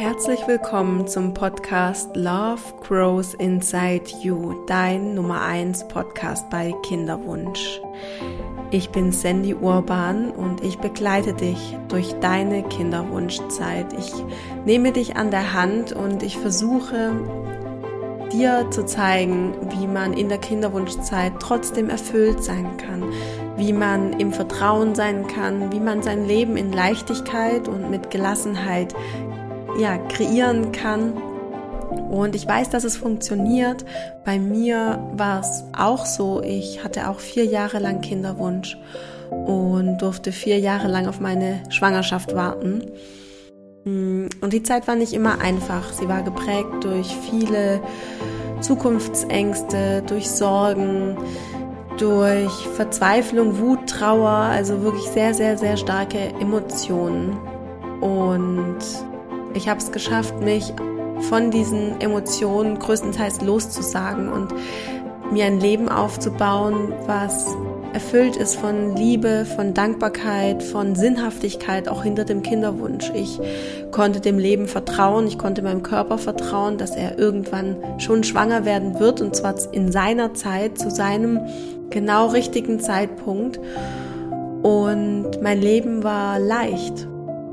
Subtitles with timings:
[0.00, 7.82] Herzlich willkommen zum Podcast Love Grows Inside You, dein Nummer 1 Podcast bei Kinderwunsch.
[8.70, 13.92] Ich bin Sandy Urban und ich begleite dich durch deine Kinderwunschzeit.
[13.92, 14.10] Ich
[14.64, 17.12] nehme dich an der Hand und ich versuche
[18.32, 23.04] dir zu zeigen, wie man in der Kinderwunschzeit trotzdem erfüllt sein kann,
[23.58, 28.94] wie man im Vertrauen sein kann, wie man sein Leben in Leichtigkeit und mit Gelassenheit
[29.80, 31.14] ja, kreieren kann.
[32.10, 33.84] Und ich weiß, dass es funktioniert.
[34.24, 36.42] Bei mir war es auch so.
[36.42, 38.76] Ich hatte auch vier Jahre lang Kinderwunsch
[39.30, 42.90] und durfte vier Jahre lang auf meine Schwangerschaft warten.
[43.84, 45.92] Mm, und die Zeit war nicht immer einfach.
[45.92, 47.80] Sie war geprägt durch viele
[48.60, 51.16] Zukunftsängste, durch Sorgen,
[51.96, 57.36] durch Verzweiflung, Wut, Trauer, also wirklich sehr, sehr, sehr starke Emotionen.
[58.00, 58.78] Und
[59.54, 60.72] ich habe es geschafft, mich
[61.28, 64.48] von diesen Emotionen größtenteils loszusagen und
[65.32, 67.46] mir ein Leben aufzubauen, was
[67.92, 73.10] erfüllt ist von Liebe, von Dankbarkeit, von Sinnhaftigkeit, auch hinter dem Kinderwunsch.
[73.14, 73.40] Ich
[73.90, 79.00] konnte dem Leben vertrauen, ich konnte meinem Körper vertrauen, dass er irgendwann schon schwanger werden
[79.00, 81.40] wird und zwar in seiner Zeit, zu seinem
[81.90, 83.58] genau richtigen Zeitpunkt.
[84.62, 87.08] Und mein Leben war leicht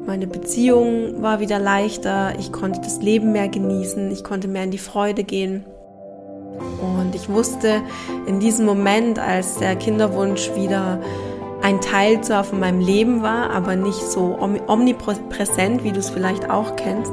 [0.08, 4.72] meine Beziehung war wieder leichter, ich konnte das Leben mehr genießen, ich konnte mehr in
[4.72, 5.66] die Freude gehen.
[6.82, 7.82] Und ich wusste
[8.26, 11.02] in diesem Moment, als der Kinderwunsch wieder
[11.62, 16.50] ein Teil zwar von meinem Leben war, aber nicht so omnipräsent, wie du es vielleicht
[16.50, 17.12] auch kennst.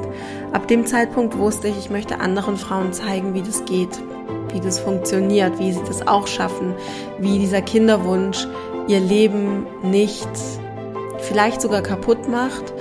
[0.53, 4.01] Ab dem Zeitpunkt wusste ich, ich möchte anderen Frauen zeigen, wie das geht,
[4.53, 6.75] wie das funktioniert, wie sie das auch schaffen,
[7.19, 8.47] wie dieser Kinderwunsch
[8.87, 10.29] ihr Leben nicht
[11.25, 12.73] vielleicht sogar kaputt macht,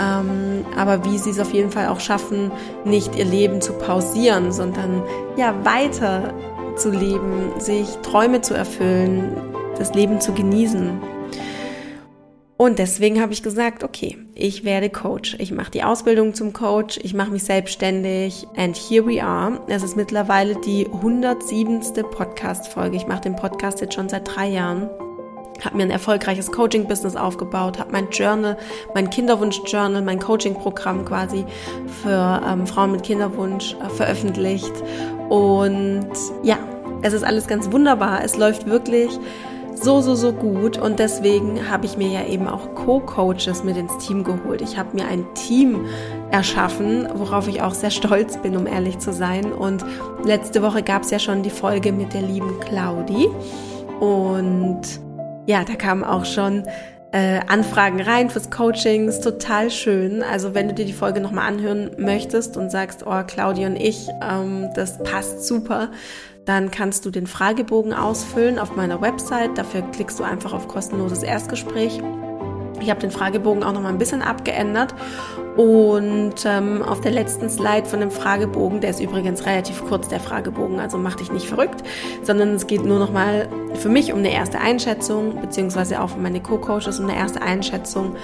[0.00, 2.50] ähm, aber wie sie es auf jeden Fall auch schaffen,
[2.84, 5.02] nicht ihr Leben zu pausieren, sondern
[5.36, 6.32] ja weiter
[6.76, 9.36] zu leben, sich Träume zu erfüllen,
[9.76, 11.00] das Leben zu genießen.
[12.56, 15.36] Und deswegen habe ich gesagt, okay, ich werde Coach.
[15.38, 19.60] Ich mache die Ausbildung zum Coach, ich mache mich selbstständig and here we are.
[19.68, 21.80] Es ist mittlerweile die 107.
[22.10, 22.96] Podcast-Folge.
[22.96, 24.90] Ich mache den Podcast jetzt schon seit drei Jahren
[25.64, 28.56] habe mir ein erfolgreiches Coaching-Business aufgebaut, habe mein Journal,
[28.94, 31.44] mein Kinderwunsch-Journal, mein Coaching-Programm quasi
[32.02, 34.72] für ähm, Frauen mit Kinderwunsch äh, veröffentlicht.
[35.28, 36.08] Und
[36.42, 36.58] ja,
[37.02, 38.24] es ist alles ganz wunderbar.
[38.24, 39.10] Es läuft wirklich
[39.74, 40.78] so, so, so gut.
[40.78, 44.60] Und deswegen habe ich mir ja eben auch Co-Coaches mit ins Team geholt.
[44.60, 45.86] Ich habe mir ein Team
[46.30, 49.52] erschaffen, worauf ich auch sehr stolz bin, um ehrlich zu sein.
[49.52, 49.84] Und
[50.24, 53.28] letzte Woche gab es ja schon die Folge mit der lieben Claudi.
[54.00, 54.82] Und
[55.48, 56.64] ja, da kamen auch schon
[57.10, 59.08] äh, Anfragen rein fürs Coaching.
[59.08, 60.22] Ist total schön.
[60.22, 64.08] Also wenn du dir die Folge nochmal anhören möchtest und sagst, oh, Claudia und ich,
[64.22, 65.90] ähm, das passt super,
[66.44, 69.56] dann kannst du den Fragebogen ausfüllen auf meiner Website.
[69.56, 71.98] Dafür klickst du einfach auf kostenloses Erstgespräch.
[72.80, 74.94] Ich habe den Fragebogen auch noch mal ein bisschen abgeändert
[75.58, 80.20] und ähm, auf der letzten Slide von dem Fragebogen, der ist übrigens relativ kurz, der
[80.20, 81.82] Fragebogen, also mach dich nicht verrückt,
[82.22, 86.20] sondern es geht nur noch mal für mich um eine erste Einschätzung, beziehungsweise auch für
[86.20, 88.14] meine Co-Coaches um eine erste Einschätzung,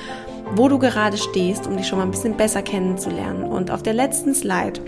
[0.54, 3.42] wo du gerade stehst, um dich schon mal ein bisschen besser kennenzulernen.
[3.42, 4.78] Und auf der letzten Slide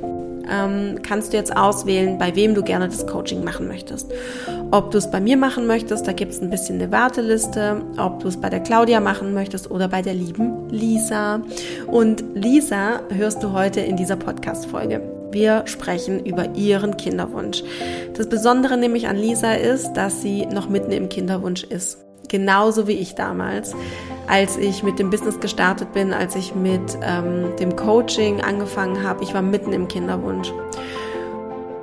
[0.48, 4.12] ähm, kannst du jetzt auswählen, bei wem du gerne das Coaching machen möchtest.
[4.72, 8.20] Ob du es bei mir machen möchtest, da gibt es ein bisschen eine Warteliste, ob
[8.20, 11.40] du es bei der Claudia machen möchtest oder bei der lieben Lisa.
[11.86, 15.00] Und Lisa hörst du heute in dieser Podcast-Folge.
[15.30, 17.62] Wir sprechen über ihren Kinderwunsch.
[18.14, 21.98] Das Besondere nämlich an Lisa ist, dass sie noch mitten im Kinderwunsch ist.
[22.28, 23.72] Genauso wie ich damals,
[24.26, 29.22] als ich mit dem Business gestartet bin, als ich mit ähm, dem Coaching angefangen habe.
[29.22, 30.52] Ich war mitten im Kinderwunsch.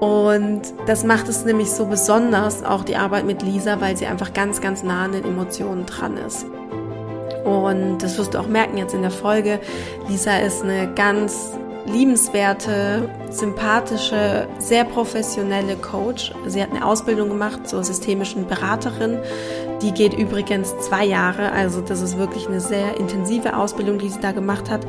[0.03, 4.33] Und das macht es nämlich so besonders, auch die Arbeit mit Lisa, weil sie einfach
[4.33, 6.45] ganz, ganz nah an den Emotionen dran ist.
[7.45, 9.61] Und das wirst du auch merken jetzt in der Folge.
[10.09, 11.51] Lisa ist eine ganz
[11.85, 16.33] liebenswerte, sympathische, sehr professionelle Coach.
[16.47, 19.19] Sie hat eine Ausbildung gemacht zur systemischen Beraterin.
[19.81, 24.19] Die geht übrigens zwei Jahre, also das ist wirklich eine sehr intensive Ausbildung, die sie
[24.19, 24.85] da gemacht hat.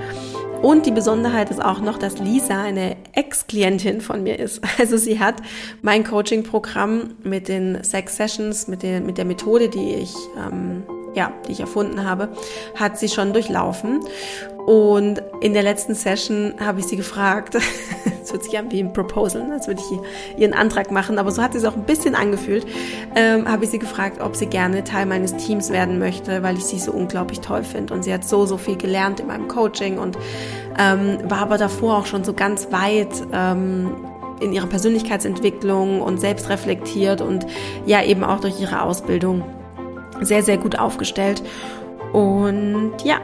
[0.63, 4.61] Und die Besonderheit ist auch noch, dass Lisa eine Ex-Klientin von mir ist.
[4.79, 5.37] Also sie hat
[5.83, 10.83] mein Coaching-Programm mit den Sex Sessions, mit, den, mit der Methode, die ich ähm,
[11.15, 12.29] ja, die ich erfunden habe,
[12.75, 14.01] hat sie schon durchlaufen.
[14.67, 17.57] Und in der letzten Session habe ich sie gefragt,
[18.35, 21.53] hört sich an wie ein Proposal, als würde ich ihren Antrag machen, aber so hat
[21.53, 22.67] sie es auch ein bisschen angefühlt,
[23.15, 26.65] ähm, habe ich sie gefragt, ob sie gerne Teil meines Teams werden möchte, weil ich
[26.65, 27.95] sie so unglaublich toll finde.
[27.95, 30.19] Und sie hat so, so viel gelernt in meinem Coaching und
[30.79, 33.95] ähm, war aber davor auch schon so ganz weit ähm,
[34.41, 37.47] in ihrer Persönlichkeitsentwicklung und selbst reflektiert und
[37.87, 39.45] ja eben auch durch ihre Ausbildung
[40.21, 41.43] sehr, sehr gut aufgestellt.
[42.13, 43.21] Und ja,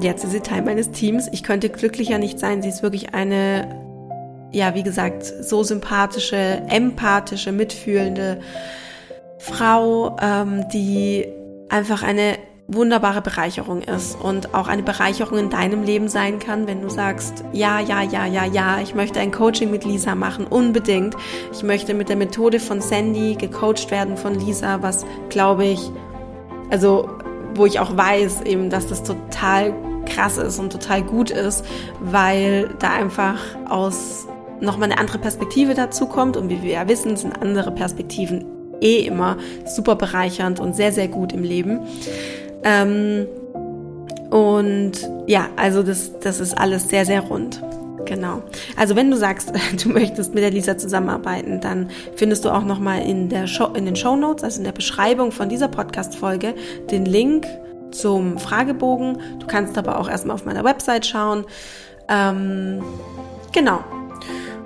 [0.00, 1.28] jetzt ist sie Teil meines Teams.
[1.32, 2.62] Ich könnte glücklicher nicht sein.
[2.62, 3.85] Sie ist wirklich eine,
[4.52, 8.40] ja, wie gesagt, so sympathische, empathische, mitfühlende
[9.38, 11.26] Frau, ähm, die
[11.68, 12.38] einfach eine
[12.68, 17.44] wunderbare Bereicherung ist und auch eine Bereicherung in deinem Leben sein kann, wenn du sagst,
[17.52, 21.14] ja, ja, ja, ja, ja, ich möchte ein Coaching mit Lisa machen, unbedingt.
[21.52, 25.90] Ich möchte mit der Methode von Sandy gecoacht werden von Lisa, was glaube ich,
[26.70, 27.08] also
[27.54, 29.72] wo ich auch weiß eben, dass das total
[30.04, 31.64] krass ist und total gut ist,
[32.00, 33.38] weil da einfach
[33.68, 34.26] aus
[34.60, 38.44] nochmal eine andere Perspektive dazu kommt und wie wir ja wissen, sind andere Perspektiven
[38.80, 41.80] eh immer super bereichernd und sehr, sehr gut im Leben.
[42.62, 43.26] Ähm,
[44.30, 44.92] und
[45.26, 47.62] ja, also das, das ist alles sehr, sehr rund.
[48.04, 48.42] Genau.
[48.76, 49.52] Also wenn du sagst,
[49.84, 54.16] du möchtest mit der Lisa zusammenarbeiten, dann findest du auch nochmal in, in den Show
[54.16, 56.54] Notes, also in der Beschreibung von dieser Podcast-Folge,
[56.90, 57.46] den Link
[57.90, 59.18] zum Fragebogen.
[59.38, 61.44] Du kannst aber auch erstmal auf meiner Website schauen.
[62.08, 62.82] Ähm,
[63.52, 63.80] genau.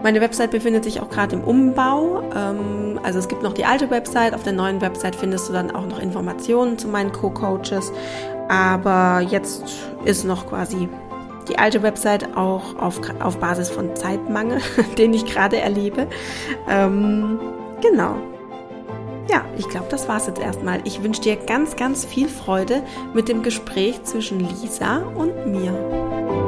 [0.02, 2.23] Meine Website befindet sich auch gerade im Umbau.
[2.35, 4.35] Ähm, also es gibt noch die alte Website.
[4.35, 7.93] Auf der neuen Website findest du dann auch noch Informationen zu meinen Co-Coaches.
[8.49, 9.64] Aber jetzt
[10.05, 10.88] ist noch quasi
[11.49, 14.61] die alte Website auch auf, auf Basis von Zeitmangel,
[14.99, 16.06] den ich gerade erlebe.
[16.69, 17.38] Ähm,
[17.82, 18.17] genau.
[19.31, 20.81] Ja, ich glaube, das war's jetzt erstmal.
[20.85, 22.82] Ich wünsche dir ganz, ganz viel Freude
[23.14, 26.39] mit dem Gespräch zwischen Lisa und mir.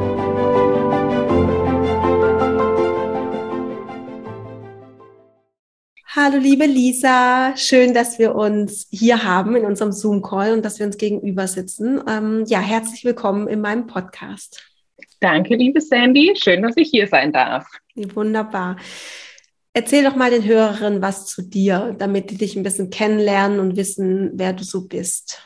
[6.14, 10.84] Hallo liebe Lisa, schön, dass wir uns hier haben in unserem Zoom-Call und dass wir
[10.84, 12.02] uns gegenüber sitzen.
[12.06, 14.70] Ähm, ja, herzlich willkommen in meinem Podcast.
[15.20, 17.66] Danke, liebe Sandy, schön, dass ich hier sein darf.
[17.94, 18.76] Wunderbar.
[19.72, 23.76] Erzähl doch mal den Hörerinnen was zu dir, damit die dich ein bisschen kennenlernen und
[23.76, 25.42] wissen, wer du so bist.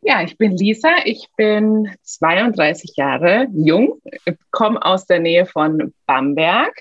[0.00, 4.02] Ja, ich bin Lisa, ich bin 32 Jahre jung,
[4.50, 6.74] komme aus der Nähe von Bamberg.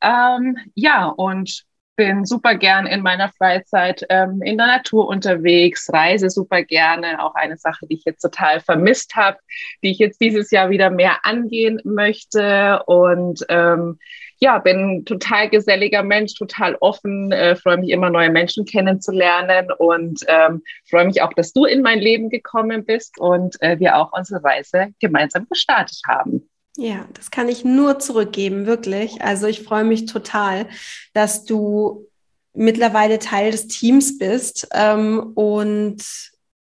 [0.00, 6.30] Ähm, ja, und bin super gern in meiner Freizeit ähm, in der Natur unterwegs, reise
[6.30, 7.22] super gerne.
[7.22, 9.38] Auch eine Sache, die ich jetzt total vermisst habe,
[9.82, 12.82] die ich jetzt dieses Jahr wieder mehr angehen möchte.
[12.86, 13.98] Und ähm,
[14.38, 20.20] ja, bin total geselliger Mensch, total offen, äh, freue mich immer neue Menschen kennenzulernen und
[20.26, 24.12] ähm, freue mich auch, dass du in mein Leben gekommen bist und äh, wir auch
[24.12, 26.48] unsere Reise gemeinsam gestartet haben.
[26.76, 29.22] Ja, das kann ich nur zurückgeben, wirklich.
[29.22, 30.68] Also ich freue mich total,
[31.12, 32.08] dass du
[32.52, 36.02] mittlerweile Teil des Teams bist ähm, und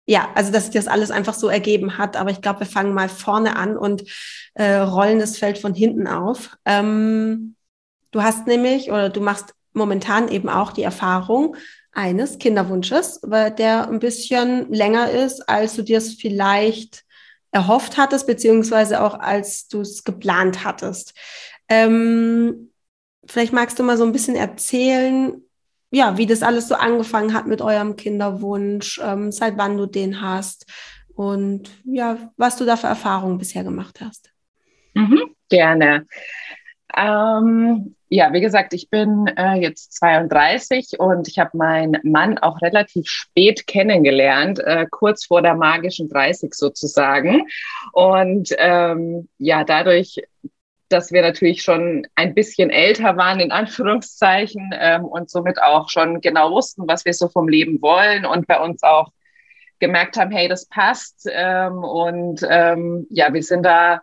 [0.07, 2.17] ja, also dass sich das alles einfach so ergeben hat.
[2.17, 4.03] Aber ich glaube, wir fangen mal vorne an und
[4.55, 6.57] äh, rollen das Feld von hinten auf.
[6.65, 7.55] Ähm,
[8.09, 11.55] du hast nämlich oder du machst momentan eben auch die Erfahrung
[11.91, 17.03] eines Kinderwunsches, der ein bisschen länger ist, als du dir es vielleicht
[17.51, 21.13] erhofft hattest, beziehungsweise auch als du es geplant hattest.
[21.67, 22.71] Ähm,
[23.25, 25.41] vielleicht magst du mal so ein bisschen erzählen,
[25.91, 30.21] ja, wie das alles so angefangen hat mit eurem Kinderwunsch, ähm, seit wann du den
[30.21, 30.65] hast
[31.15, 34.31] und ja, was du da für Erfahrungen bisher gemacht hast.
[34.93, 36.05] Mhm, gerne.
[36.95, 42.61] Ähm, ja, wie gesagt, ich bin äh, jetzt 32 und ich habe meinen Mann auch
[42.61, 47.43] relativ spät kennengelernt, äh, kurz vor der magischen 30 sozusagen.
[47.93, 50.23] Und ähm, ja, dadurch,
[50.89, 56.19] dass wir natürlich schon ein bisschen älter waren, in Anführungszeichen, ähm, und somit auch schon
[56.19, 59.11] genau wussten, was wir so vom Leben wollen und bei uns auch
[59.79, 61.27] gemerkt haben, hey, das passt.
[61.31, 64.01] Ähm, und ähm, ja, wir sind da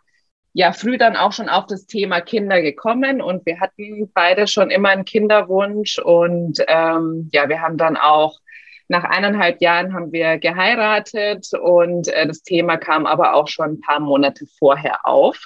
[0.57, 3.21] ja früh dann auch schon auf das Thema Kinder gekommen.
[3.21, 5.99] Und wir hatten beide schon immer einen Kinderwunsch.
[5.99, 8.39] Und ähm, ja, wir haben dann auch
[8.89, 11.51] nach eineinhalb Jahren haben wir geheiratet.
[11.53, 15.45] Und äh, das Thema kam aber auch schon ein paar Monate vorher auf.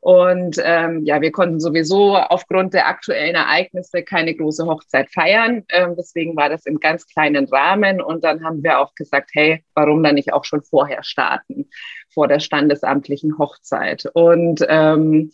[0.00, 5.64] Und ähm, ja, wir konnten sowieso aufgrund der aktuellen Ereignisse keine große Hochzeit feiern.
[5.70, 8.00] Ähm, deswegen war das im ganz kleinen Rahmen.
[8.00, 11.68] Und dann haben wir auch gesagt, hey, warum dann nicht auch schon vorher starten,
[12.12, 14.06] vor der standesamtlichen Hochzeit?
[14.14, 15.32] Und ähm,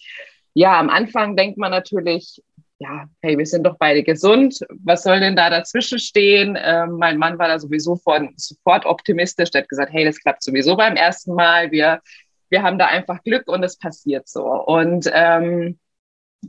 [0.55, 2.43] ja, am Anfang denkt man natürlich,
[2.79, 4.59] ja, hey, wir sind doch beide gesund.
[4.83, 6.59] Was soll denn da dazwischen stehen?
[6.61, 9.51] Ähm, mein Mann war da sowieso von, sofort optimistisch.
[9.51, 11.71] Der hat gesagt, hey, das klappt sowieso beim ersten Mal.
[11.71, 12.01] Wir
[12.53, 14.45] wir haben da einfach Glück und es passiert so.
[14.45, 15.79] Und ähm,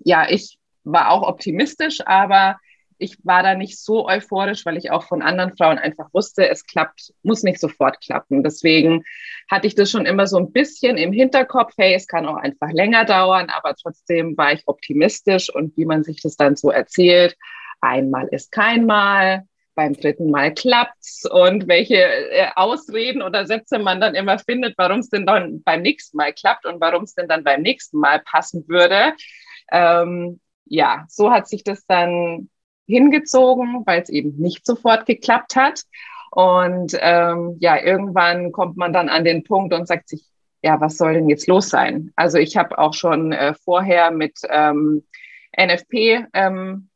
[0.04, 2.60] ja, ich war auch optimistisch, aber
[2.98, 6.66] ich war da nicht so euphorisch, weil ich auch von anderen Frauen einfach wusste, es
[6.66, 8.44] klappt, muss nicht sofort klappen.
[8.44, 9.04] Deswegen
[9.50, 12.72] hatte ich das schon immer so ein bisschen im Hinterkopf, hey, es kann auch einfach
[12.72, 17.38] länger dauern, aber trotzdem war ich optimistisch und wie man sich das dann so erzählt,
[17.80, 24.00] einmal ist kein Mal, beim dritten Mal klappt's und welche äh, Ausreden oder Sätze man
[24.00, 27.28] dann immer findet, warum es denn dann beim nächsten Mal klappt und warum es denn
[27.28, 29.14] dann beim nächsten Mal passen würde.
[29.72, 32.50] Ähm, ja, so hat sich das dann
[32.88, 35.84] hingezogen, weil es eben nicht sofort geklappt hat.
[36.32, 40.24] Und ähm, ja, irgendwann kommt man dann an den Punkt und sagt sich,
[40.64, 42.12] ja, was soll denn jetzt los sein?
[42.16, 45.04] Also ich habe auch schon äh, vorher mit ähm,
[45.56, 46.90] NFP ähm,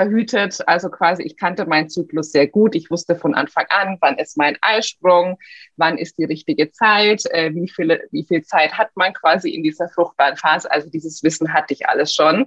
[0.00, 0.66] verhütet.
[0.66, 2.74] Also quasi, ich kannte meinen Zyklus sehr gut.
[2.74, 5.36] Ich wusste von Anfang an, wann ist mein Eisprung,
[5.76, 9.62] wann ist die richtige Zeit, äh, wie, viele, wie viel Zeit hat man quasi in
[9.62, 10.70] dieser fruchtbaren Phase.
[10.70, 12.46] Also dieses Wissen hatte ich alles schon.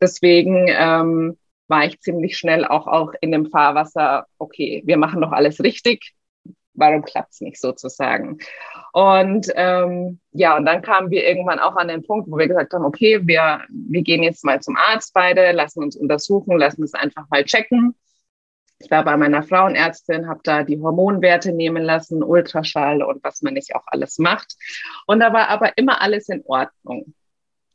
[0.00, 5.32] Deswegen ähm, war ich ziemlich schnell auch, auch in dem Fahrwasser, okay, wir machen doch
[5.32, 6.12] alles richtig.
[6.74, 8.38] Warum klappt es nicht sozusagen?
[8.92, 12.72] Und ähm, ja, und dann kamen wir irgendwann auch an den Punkt, wo wir gesagt
[12.72, 16.94] haben, okay, wir, wir gehen jetzt mal zum Arzt beide, lassen uns untersuchen, lassen es
[16.94, 17.94] einfach mal checken.
[18.78, 23.54] Ich war bei meiner Frauenärztin, habe da die Hormonwerte nehmen lassen, Ultraschall und was man
[23.54, 24.56] nicht auch alles macht.
[25.06, 27.14] Und da war aber immer alles in Ordnung.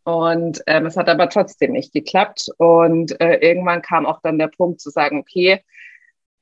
[0.03, 2.49] Und ähm, es hat aber trotzdem nicht geklappt.
[2.57, 5.63] Und äh, irgendwann kam auch dann der Punkt zu sagen, okay,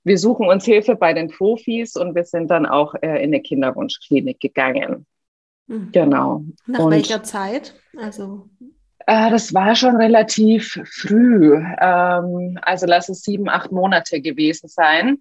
[0.05, 3.41] wir suchen uns Hilfe bei den Profis und wir sind dann auch äh, in eine
[3.41, 5.05] Kinderwunschklinik gegangen.
[5.67, 5.91] Mhm.
[5.91, 6.43] Genau.
[6.67, 7.73] Nach und, welcher Zeit?
[7.97, 8.47] Also
[9.07, 11.55] äh, das war schon relativ früh.
[11.55, 15.17] Ähm, also lass es sieben, acht Monate gewesen sein.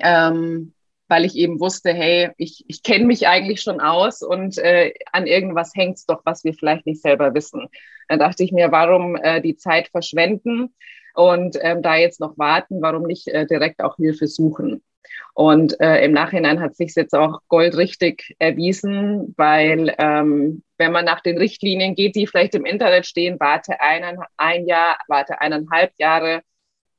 [0.00, 0.74] Ähm,
[1.08, 5.26] weil ich eben wusste, hey, ich, ich kenne mich eigentlich schon aus und äh, an
[5.26, 7.68] irgendwas hängt es doch, was wir vielleicht nicht selber wissen.
[8.08, 10.74] Dann dachte ich mir, warum äh, die Zeit verschwenden
[11.14, 14.82] und ähm, da jetzt noch warten, warum nicht äh, direkt auch Hilfe suchen?
[15.34, 21.20] Und äh, im Nachhinein hat sich jetzt auch goldrichtig erwiesen, weil ähm, wenn man nach
[21.20, 26.42] den Richtlinien geht, die vielleicht im Internet stehen, warte einen, ein Jahr, warte eineinhalb Jahre,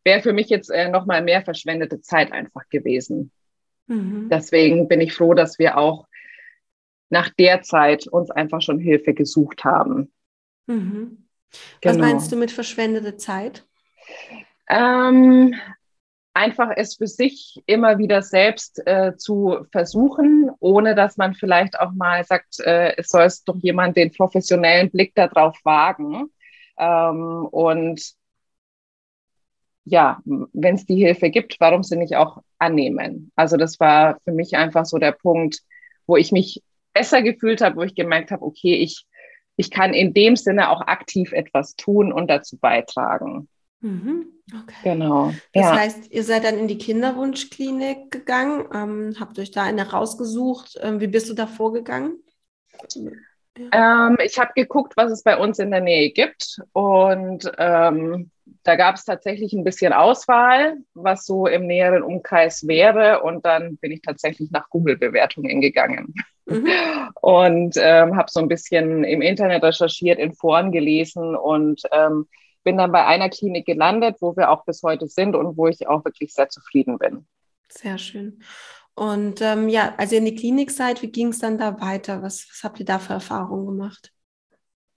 [0.04, 3.32] wäre für mich jetzt äh, nochmal mehr verschwendete Zeit einfach gewesen.
[3.88, 4.30] Mhm.
[4.30, 6.08] Deswegen bin ich froh, dass wir auch
[7.10, 10.12] nach der Zeit uns einfach schon Hilfe gesucht haben.
[10.68, 11.26] Mhm.
[11.82, 12.08] Was genau.
[12.08, 13.66] meinst du mit verschwendete Zeit?
[14.70, 15.56] Ähm,
[16.34, 21.92] einfach es für sich immer wieder selbst äh, zu versuchen, ohne dass man vielleicht auch
[21.92, 26.30] mal sagt, äh, es soll es doch jemand den professionellen Blick darauf wagen.
[26.78, 28.14] Ähm, und
[29.86, 33.32] ja, wenn es die Hilfe gibt, warum sie nicht auch annehmen?
[33.36, 35.62] Also das war für mich einfach so der Punkt,
[36.06, 36.62] wo ich mich
[36.94, 39.06] besser gefühlt habe, wo ich gemerkt habe, okay, ich,
[39.56, 43.50] ich kann in dem Sinne auch aktiv etwas tun und dazu beitragen.
[43.82, 44.28] Mhm.
[44.52, 44.76] Okay.
[44.84, 45.32] Genau.
[45.54, 45.76] Das ja.
[45.76, 50.78] heißt, ihr seid dann in die Kinderwunschklinik gegangen, ähm, habt euch da eine rausgesucht.
[50.82, 52.24] Ähm, wie bist du da vorgegangen?
[53.72, 56.60] Ähm, ich habe geguckt, was es bei uns in der Nähe gibt.
[56.74, 58.32] Und ähm,
[58.64, 63.22] da gab es tatsächlich ein bisschen Auswahl, was so im näheren Umkreis wäre.
[63.22, 66.14] Und dann bin ich tatsächlich nach Google-Bewertungen gegangen.
[66.46, 66.68] Mhm.
[67.22, 72.28] Und ähm, habe so ein bisschen im Internet recherchiert, in Foren gelesen und ähm,
[72.64, 75.88] bin dann bei einer Klinik gelandet, wo wir auch bis heute sind und wo ich
[75.88, 77.28] auch wirklich sehr zufrieden bin.
[77.70, 78.42] Sehr schön.
[78.96, 82.22] Und ähm, ja, ihr in die Klinik seid, wie ging es dann da weiter?
[82.22, 84.12] Was, was habt ihr da für Erfahrungen gemacht?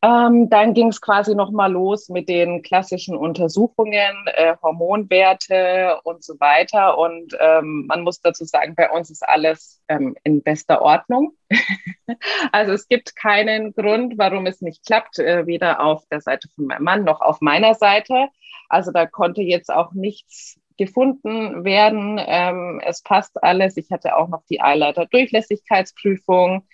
[0.04, 6.40] Ähm, dann ging es quasi nochmal los mit den klassischen Untersuchungen, äh, Hormonwerte und so
[6.40, 6.98] weiter.
[6.98, 11.34] Und ähm, man muss dazu sagen, bei uns ist alles ähm, in bester Ordnung.
[12.52, 16.66] also es gibt keinen Grund, warum es nicht klappt, äh, weder auf der Seite von
[16.66, 18.26] meinem Mann noch auf meiner Seite.
[18.68, 22.20] Also da konnte jetzt auch nichts gefunden werden.
[22.20, 23.76] Ähm, es passt alles.
[23.76, 26.66] Ich hatte auch noch die Eileiter-Durchlässigkeitsprüfung.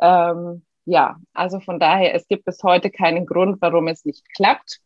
[0.00, 4.80] Ähm, ja, also von daher, es gibt bis heute keinen Grund, warum es nicht klappt.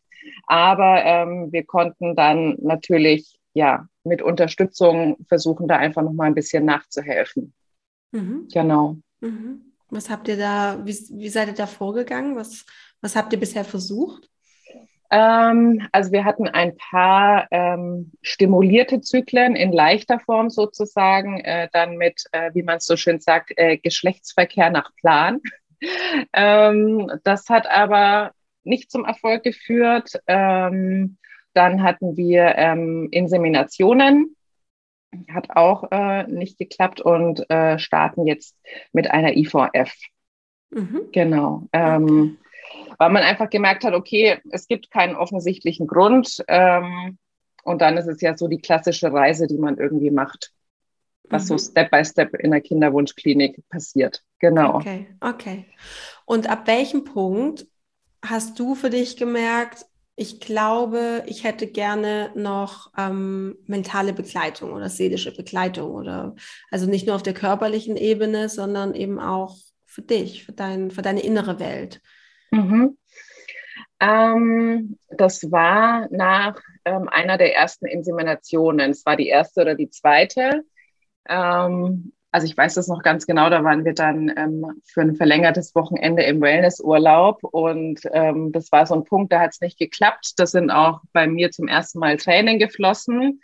[0.47, 6.35] Aber ähm, wir konnten dann natürlich ja mit Unterstützung versuchen, da einfach noch mal ein
[6.35, 7.53] bisschen nachzuhelfen.
[8.11, 8.47] Mhm.
[8.51, 8.97] Genau.
[9.21, 9.73] Mhm.
[9.89, 12.35] Was habt ihr da, wie, wie seid ihr da vorgegangen?
[12.35, 12.65] Was,
[13.01, 14.29] was habt ihr bisher versucht?
[15.09, 21.97] Ähm, also wir hatten ein paar ähm, stimulierte Zyklen in leichter Form sozusagen, äh, dann
[21.97, 25.39] mit, äh, wie man es so schön sagt, äh, Geschlechtsverkehr nach Plan.
[26.33, 28.31] Ähm, das hat aber
[28.63, 30.11] nicht zum Erfolg geführt.
[30.27, 31.17] Ähm,
[31.53, 34.35] dann hatten wir ähm, Inseminationen,
[35.31, 38.57] hat auch äh, nicht geklappt und äh, starten jetzt
[38.91, 39.93] mit einer IVF.
[40.71, 41.09] Mhm.
[41.11, 41.67] Genau.
[41.71, 42.43] Ähm, okay
[42.97, 46.43] weil man einfach gemerkt hat, okay, es gibt keinen offensichtlichen Grund.
[46.47, 47.17] Ähm,
[47.63, 50.51] und dann ist es ja so die klassische Reise, die man irgendwie macht,
[51.29, 51.47] was mhm.
[51.47, 54.21] so Step by Step in der Kinderwunschklinik passiert.
[54.39, 54.75] Genau.
[54.75, 55.65] Okay, okay.
[56.25, 57.65] Und ab welchem Punkt
[58.23, 64.89] hast du für dich gemerkt, ich glaube, ich hätte gerne noch ähm, mentale Begleitung oder
[64.89, 66.35] seelische Begleitung oder
[66.69, 71.01] also nicht nur auf der körperlichen Ebene, sondern eben auch für dich, für, dein, für
[71.01, 71.99] deine innere Welt.
[72.51, 72.97] Mhm.
[73.99, 78.91] Ähm, das war nach ähm, einer der ersten Inseminationen.
[78.91, 80.63] Es war die erste oder die zweite.
[81.27, 85.15] Ähm, also ich weiß das noch ganz genau, da waren wir dann ähm, für ein
[85.15, 89.77] verlängertes Wochenende im Wellnessurlaub und ähm, das war so ein Punkt, da hat es nicht
[89.77, 90.33] geklappt.
[90.37, 93.41] Das sind auch bei mir zum ersten Mal Tränen geflossen.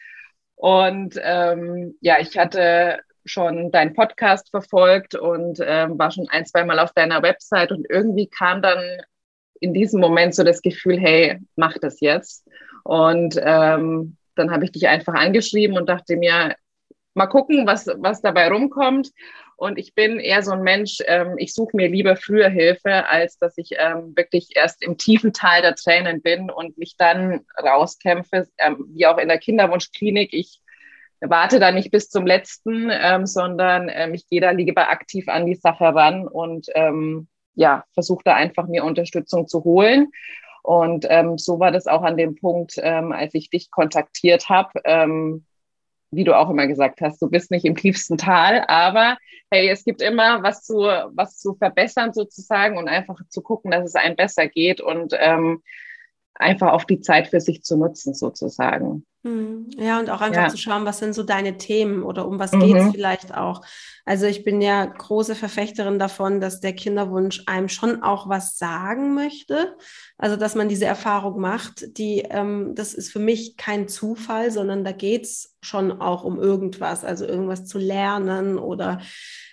[0.56, 6.66] Und ähm, ja, ich hatte schon deinen Podcast verfolgt und ähm, war schon ein, zwei
[6.66, 8.84] Mal auf deiner Website und irgendwie kam dann
[9.60, 12.48] in diesem Moment so das Gefühl, hey, mach das jetzt.
[12.84, 16.56] Und ähm, dann habe ich dich einfach angeschrieben und dachte mir,
[17.14, 19.12] mal gucken, was, was dabei rumkommt.
[19.60, 23.38] Und ich bin eher so ein Mensch, ähm, ich suche mir lieber früher Hilfe, als
[23.40, 28.48] dass ich ähm, wirklich erst im tiefen Teil der Tränen bin und mich dann rauskämpfe,
[28.58, 30.34] ähm, wie auch in der Kinderwunschklinik.
[30.34, 30.62] Ich
[31.20, 35.46] warte da nicht bis zum letzten, ähm, sondern ähm, ich gehe da lieber aktiv an
[35.46, 40.12] die Sache ran und ähm, ja, versuche da einfach mir Unterstützung zu holen.
[40.62, 44.80] Und so war das auch an dem Punkt, als ich dich kontaktiert habe.
[46.12, 49.18] Wie du auch immer gesagt hast, du bist nicht im tiefsten Tal, aber
[49.52, 53.86] hey, es gibt immer was zu, was zu verbessern sozusagen und einfach zu gucken, dass
[53.86, 55.62] es einem besser geht und ähm,
[56.40, 59.06] einfach auch die Zeit für sich zu nutzen sozusagen.
[59.24, 59.70] Hm.
[59.78, 60.48] Ja, und auch einfach ja.
[60.48, 62.92] zu schauen, was sind so deine Themen oder um was geht es mhm.
[62.94, 63.62] vielleicht auch.
[64.06, 69.14] Also ich bin ja große Verfechterin davon, dass der Kinderwunsch einem schon auch was sagen
[69.14, 69.76] möchte.
[70.18, 74.86] Also dass man diese Erfahrung macht, die, ähm, das ist für mich kein Zufall, sondern
[74.86, 79.02] da geht es schon auch um irgendwas, also irgendwas zu lernen oder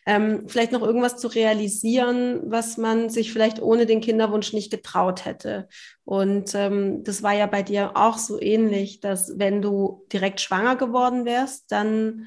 [0.07, 5.25] ähm, vielleicht noch irgendwas zu realisieren, was man sich vielleicht ohne den Kinderwunsch nicht getraut
[5.25, 5.69] hätte.
[6.05, 10.77] Und ähm, das war ja bei dir auch so ähnlich, dass wenn du direkt schwanger
[10.77, 12.27] geworden wärst, dann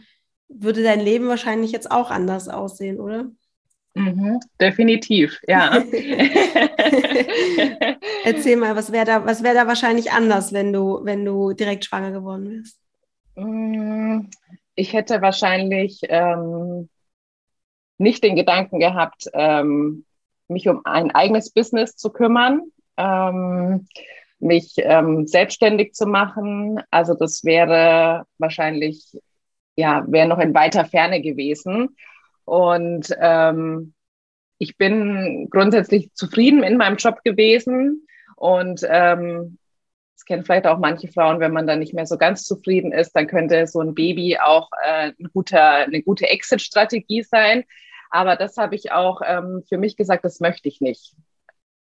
[0.49, 3.31] würde dein Leben wahrscheinlich jetzt auch anders aussehen, oder?
[3.95, 5.77] Mhm, definitiv, ja.
[8.25, 11.85] Erzähl mal, was wäre da, was wäre da wahrscheinlich anders, wenn du, wenn du direkt
[11.85, 12.77] schwanger geworden wärst?
[13.35, 14.27] Mm,
[14.75, 16.89] ich hätte wahrscheinlich ähm,
[17.99, 20.05] nicht den Gedanken gehabt, ähm,
[20.47, 22.63] mich um ein eigenes Business zu kümmern,
[22.97, 23.87] ähm,
[24.39, 26.81] mich ähm, selbstständig zu machen.
[26.91, 29.17] Also das wäre wahrscheinlich,
[29.75, 31.95] ja, wäre noch in weiter Ferne gewesen.
[32.45, 33.93] Und ähm,
[34.57, 39.57] ich bin grundsätzlich zufrieden in meinem Job gewesen und ähm,
[40.15, 43.13] das kennen vielleicht auch manche Frauen, wenn man dann nicht mehr so ganz zufrieden ist,
[43.13, 47.63] dann könnte so ein Baby auch äh, ein guter, eine gute Exit-Strategie sein.
[48.09, 51.15] Aber das habe ich auch ähm, für mich gesagt, das möchte ich nicht.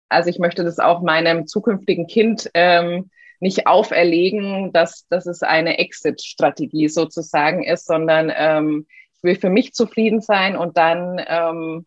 [0.08, 3.10] Also ich möchte das auch meinem zukünftigen Kind ähm,
[3.40, 9.74] nicht auferlegen, dass, dass es eine Exit-Strategie sozusagen ist, sondern ähm, ich will für mich
[9.74, 11.86] zufrieden sein und dann ähm,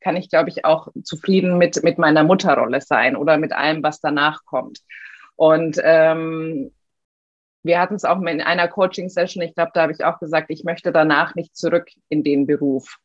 [0.00, 4.00] kann ich, glaube ich, auch zufrieden mit, mit meiner Mutterrolle sein oder mit allem, was
[4.00, 4.80] danach kommt.
[5.36, 6.72] Und ähm,
[7.62, 10.64] wir hatten es auch in einer Coaching-Session, ich glaube, da habe ich auch gesagt, ich
[10.64, 12.98] möchte danach nicht zurück in den Beruf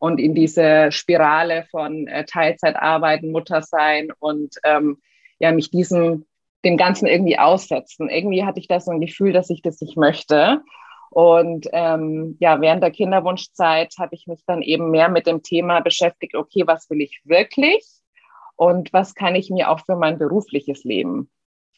[0.00, 4.98] und in diese Spirale von äh, Teilzeitarbeiten, Muttersein und ähm,
[5.38, 6.26] ja, mich diesem,
[6.64, 8.08] dem Ganzen irgendwie aussetzen.
[8.08, 10.62] Irgendwie hatte ich da so ein Gefühl, dass ich das nicht möchte.
[11.10, 15.80] Und ähm, ja, während der Kinderwunschzeit habe ich mich dann eben mehr mit dem Thema
[15.80, 17.84] beschäftigt, okay, was will ich wirklich
[18.56, 21.30] und was kann ich mir auch für mein berufliches Leben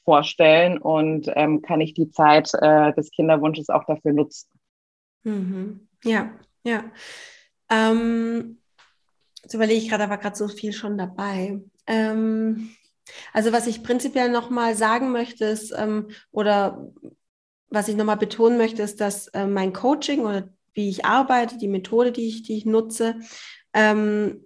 [0.05, 4.49] vorstellen und ähm, kann ich die Zeit äh, des Kinderwunsches auch dafür nutzen.
[5.25, 5.89] Mhm.
[6.05, 6.31] Ja,
[6.63, 6.85] ja.
[7.73, 8.59] Ähm,
[9.43, 11.61] jetzt überlege ich gerade, da war gerade so viel schon dabei.
[11.87, 12.71] Ähm,
[13.33, 16.93] also was ich prinzipiell nochmal sagen möchte ist, ähm, oder
[17.69, 21.69] was ich nochmal betonen möchte, ist, dass äh, mein Coaching oder wie ich arbeite, die
[21.69, 23.17] Methode, die ich, die ich nutze,
[23.73, 24.45] ähm,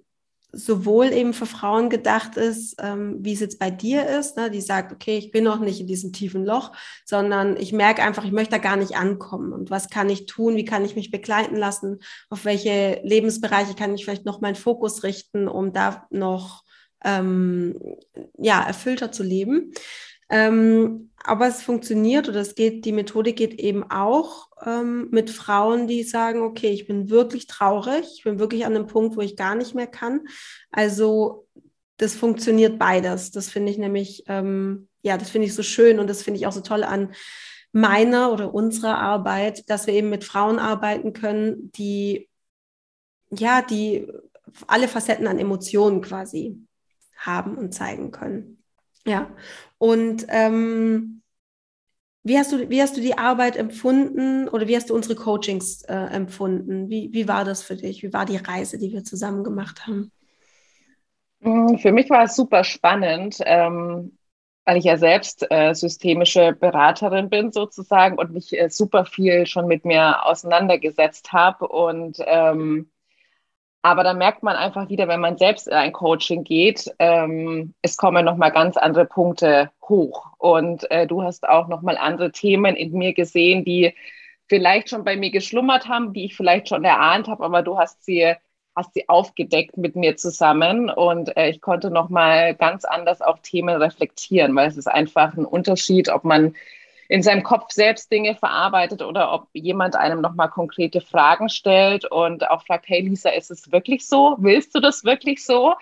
[0.56, 4.60] sowohl eben für Frauen gedacht ist, ähm, wie es jetzt bei dir ist, ne, die
[4.60, 6.72] sagt, okay, ich bin noch nicht in diesem tiefen Loch,
[7.04, 9.52] sondern ich merke einfach, ich möchte da gar nicht ankommen.
[9.52, 10.56] Und was kann ich tun?
[10.56, 11.98] Wie kann ich mich begleiten lassen?
[12.30, 16.64] Auf welche Lebensbereiche kann ich vielleicht noch meinen Fokus richten, um da noch
[17.04, 17.78] ähm,
[18.38, 19.72] ja, erfüllter zu leben?
[20.28, 25.88] Ähm, aber es funktioniert oder es geht, die Methode geht eben auch ähm, mit Frauen,
[25.88, 29.36] die sagen, okay, ich bin wirklich traurig, ich bin wirklich an einem Punkt, wo ich
[29.36, 30.20] gar nicht mehr kann.
[30.70, 31.46] Also
[31.96, 33.30] das funktioniert beides.
[33.30, 36.46] Das finde ich nämlich, ähm, ja, das finde ich so schön und das finde ich
[36.46, 37.12] auch so toll an
[37.72, 42.28] meiner oder unserer Arbeit, dass wir eben mit Frauen arbeiten können, die
[43.30, 44.06] ja, die
[44.66, 46.58] alle Facetten an Emotionen quasi
[47.16, 48.62] haben und zeigen können.
[49.04, 49.30] Ja,
[49.78, 51.22] und ähm,
[52.22, 55.82] wie, hast du, wie hast du die Arbeit empfunden oder wie hast du unsere Coachings
[55.82, 56.90] äh, empfunden?
[56.90, 58.02] Wie, wie war das für dich?
[58.02, 60.10] Wie war die Reise, die wir zusammen gemacht haben?
[61.40, 64.18] Mm, für mich war es super spannend, ähm,
[64.64, 69.68] weil ich ja selbst äh, systemische Beraterin bin sozusagen und mich äh, super viel schon
[69.68, 72.90] mit mir auseinandergesetzt habe und ähm,
[73.86, 77.96] aber da merkt man einfach wieder, wenn man selbst in ein Coaching geht, ähm, es
[77.96, 80.26] kommen nochmal ganz andere Punkte hoch.
[80.38, 83.94] Und äh, du hast auch nochmal andere Themen in mir gesehen, die
[84.48, 88.04] vielleicht schon bei mir geschlummert haben, die ich vielleicht schon erahnt habe, aber du hast
[88.04, 88.34] sie,
[88.74, 90.90] hast sie aufgedeckt mit mir zusammen.
[90.90, 95.44] Und äh, ich konnte nochmal ganz anders auch Themen reflektieren, weil es ist einfach ein
[95.44, 96.56] Unterschied, ob man
[97.08, 102.50] in seinem Kopf selbst Dinge verarbeitet oder ob jemand einem nochmal konkrete Fragen stellt und
[102.50, 104.36] auch fragt, hey Lisa, ist es wirklich so?
[104.38, 105.74] Willst du das wirklich so?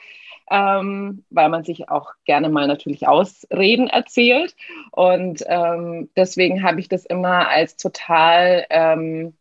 [0.50, 4.54] Ähm, weil man sich auch gerne mal natürlich Ausreden erzählt.
[4.90, 9.34] Und ähm, deswegen habe ich das immer als total ähm,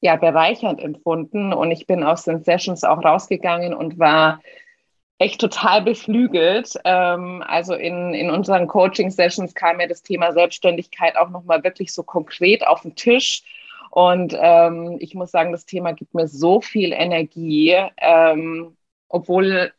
[0.00, 1.54] ja, bereichernd empfunden.
[1.54, 4.42] Und ich bin aus den Sessions auch rausgegangen und war
[5.20, 6.74] echt total beflügelt.
[6.84, 12.02] Ähm, also in, in unseren Coaching-Sessions kam ja das Thema Selbstständigkeit auch nochmal wirklich so
[12.02, 13.42] konkret auf den Tisch.
[13.90, 18.76] Und ähm, ich muss sagen, das Thema gibt mir so viel Energie, ähm,
[19.08, 19.72] obwohl,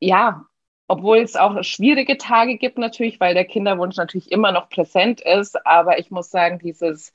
[0.00, 0.44] ja,
[0.88, 5.64] obwohl es auch schwierige Tage gibt natürlich, weil der Kinderwunsch natürlich immer noch präsent ist.
[5.64, 7.14] Aber ich muss sagen, dieses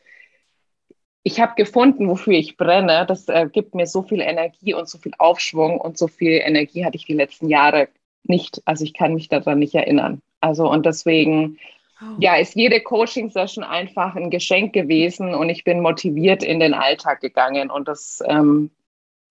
[1.28, 3.04] ich habe gefunden, wofür ich brenne.
[3.08, 6.86] Das äh, gibt mir so viel Energie und so viel Aufschwung und so viel Energie
[6.86, 7.88] hatte ich die letzten Jahre
[8.24, 8.62] nicht.
[8.66, 10.22] Also ich kann mich daran nicht erinnern.
[10.40, 11.58] Also und deswegen,
[12.00, 12.06] oh.
[12.20, 17.22] ja, ist jede Coaching-Session einfach ein Geschenk gewesen und ich bin motiviert in den Alltag
[17.22, 18.70] gegangen und das ähm,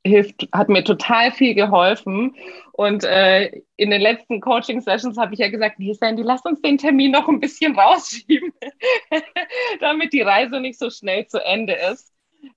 [0.05, 2.35] hilft, hat mir total viel geholfen.
[2.73, 6.79] Und äh, in den letzten Coaching-Sessions habe ich ja gesagt, nee, Sandy, lass uns den
[6.79, 8.53] Termin noch ein bisschen rausschieben,
[9.81, 12.12] damit die Reise nicht so schnell zu Ende ist.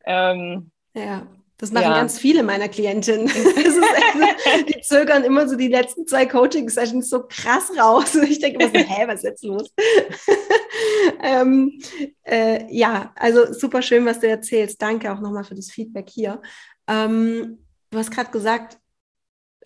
[0.05, 1.25] Ähm, ja.
[1.59, 1.95] Das machen ja.
[1.95, 3.27] ganz viele meiner Klientinnen.
[4.69, 8.15] die zögern immer so die letzten zwei Coaching-Sessions so krass raus.
[8.15, 9.73] Und ich denke immer so, hä, was ist jetzt los?
[11.23, 11.79] ähm,
[12.23, 14.79] äh, ja, also super schön, was du erzählst.
[14.79, 16.43] Danke auch nochmal für das Feedback hier.
[16.87, 18.79] Ähm, du hast gerade gesagt,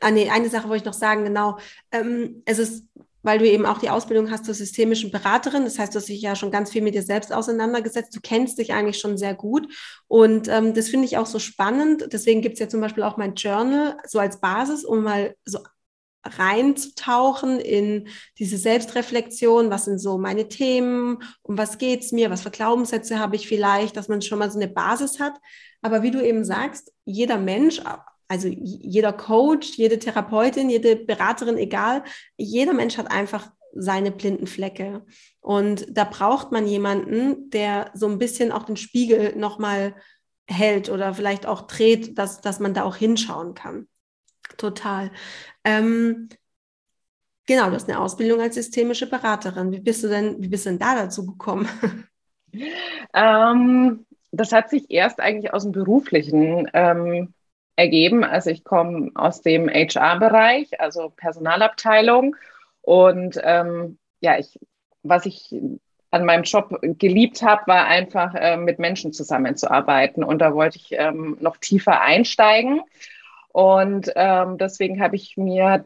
[0.01, 1.57] ah nee, eine Sache wollte ich noch sagen, genau.
[1.91, 2.85] Ähm, es ist,
[3.23, 6.21] weil du eben auch die Ausbildung hast zur systemischen Beraterin, das heißt, du hast dich
[6.21, 9.71] ja schon ganz viel mit dir selbst auseinandergesetzt, du kennst dich eigentlich schon sehr gut
[10.07, 12.07] und ähm, das finde ich auch so spannend.
[12.11, 15.59] Deswegen gibt es ja zum Beispiel auch mein Journal so als Basis, um mal so
[16.23, 18.07] reinzutauchen in
[18.37, 23.35] diese Selbstreflexion, was sind so meine Themen, um was geht's mir, was für Glaubenssätze habe
[23.35, 25.33] ich vielleicht, dass man schon mal so eine Basis hat.
[25.81, 27.81] Aber wie du eben sagst, jeder Mensch,
[28.27, 32.03] also jeder Coach, jede Therapeutin, jede Beraterin, egal,
[32.37, 35.05] jeder Mensch hat einfach seine blinden Flecke.
[35.39, 39.95] Und da braucht man jemanden, der so ein bisschen auch den Spiegel nochmal
[40.47, 43.87] hält oder vielleicht auch dreht, dass, dass man da auch hinschauen kann.
[44.57, 45.11] Total.
[45.63, 46.29] Ähm,
[47.45, 49.71] genau, du hast eine Ausbildung als systemische Beraterin.
[49.71, 51.67] Wie bist du denn, wie bist denn da dazu gekommen?
[53.13, 57.33] Ähm, das hat sich erst eigentlich aus dem Beruflichen ähm,
[57.75, 58.23] ergeben.
[58.23, 62.35] Also ich komme aus dem HR-Bereich, also Personalabteilung.
[62.81, 64.59] Und ähm, ja, ich,
[65.03, 65.53] was ich
[66.11, 70.23] an meinem Job geliebt habe, war einfach äh, mit Menschen zusammenzuarbeiten.
[70.23, 72.81] Und da wollte ich ähm, noch tiefer einsteigen.
[73.53, 75.85] Und ähm, deswegen habe ich mir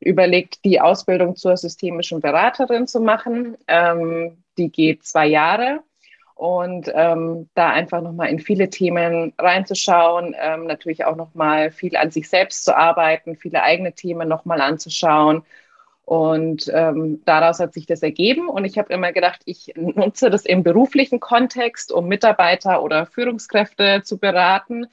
[0.00, 3.56] überlegt, die Ausbildung zur systemischen Beraterin zu machen.
[3.68, 5.80] Ähm, die geht zwei Jahre
[6.34, 12.10] und ähm, da einfach nochmal in viele Themen reinzuschauen, ähm, natürlich auch nochmal viel an
[12.10, 15.44] sich selbst zu arbeiten, viele eigene Themen nochmal anzuschauen.
[16.06, 18.48] Und ähm, daraus hat sich das ergeben.
[18.48, 24.02] Und ich habe immer gedacht, ich nutze das im beruflichen Kontext, um Mitarbeiter oder Führungskräfte
[24.04, 24.86] zu beraten.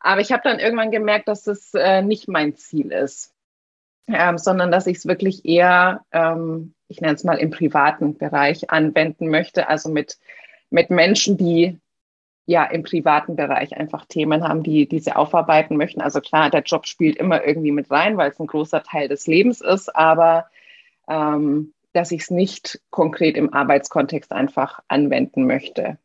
[0.00, 3.34] Aber ich habe dann irgendwann gemerkt, dass das äh, nicht mein Ziel ist,
[4.08, 8.70] ähm, sondern dass ich es wirklich eher, ähm, ich nenne es mal, im privaten Bereich
[8.70, 10.18] anwenden möchte, also mit
[10.70, 11.78] mit Menschen, die
[12.46, 16.00] ja im privaten Bereich einfach Themen haben, die, die sie aufarbeiten möchten.
[16.00, 19.26] Also klar, der Job spielt immer irgendwie mit rein, weil es ein großer Teil des
[19.26, 20.46] Lebens ist, aber
[21.08, 25.98] ähm, dass ich es nicht konkret im Arbeitskontext einfach anwenden möchte.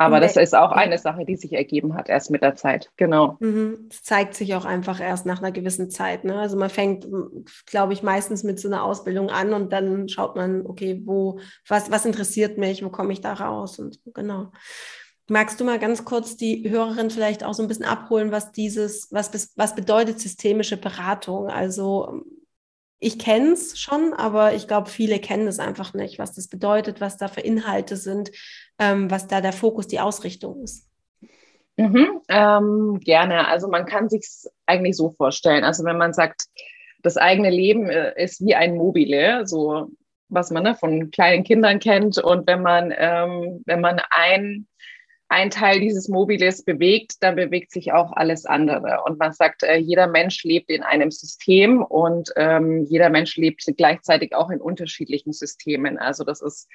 [0.00, 2.90] Aber das ist auch eine Sache, die sich ergeben hat, erst mit der Zeit.
[2.96, 3.36] Genau.
[3.38, 3.88] Mhm.
[3.90, 6.24] Es zeigt sich auch einfach erst nach einer gewissen Zeit.
[6.24, 6.38] Ne?
[6.38, 7.06] Also man fängt,
[7.66, 11.90] glaube ich, meistens mit so einer Ausbildung an und dann schaut man, okay, wo, was,
[11.90, 14.52] was interessiert mich, wo komme ich da raus und genau.
[15.28, 19.08] Magst du mal ganz kurz die Hörerin vielleicht auch so ein bisschen abholen, was dieses,
[19.12, 21.48] was, was bedeutet systemische Beratung?
[21.48, 22.24] Also
[23.00, 27.00] ich kenne es schon, aber ich glaube, viele kennen es einfach nicht, was das bedeutet,
[27.00, 28.30] was da für Inhalte sind,
[28.78, 30.86] ähm, was da der Fokus, die Ausrichtung ist.
[31.76, 33.48] Mhm, ähm, gerne.
[33.48, 34.28] Also man kann sich
[34.66, 35.64] eigentlich so vorstellen.
[35.64, 36.42] Also wenn man sagt,
[37.02, 39.88] das eigene Leben äh, ist wie ein Mobile, so
[40.28, 42.18] was man ne, von kleinen Kindern kennt.
[42.18, 44.66] Und wenn man, ähm, wenn man ein
[45.30, 49.04] ein Teil dieses Mobiles bewegt, dann bewegt sich auch alles andere.
[49.06, 53.64] Und man sagt, äh, jeder Mensch lebt in einem System und ähm, jeder Mensch lebt
[53.76, 55.98] gleichzeitig auch in unterschiedlichen Systemen.
[55.98, 56.68] Also das ist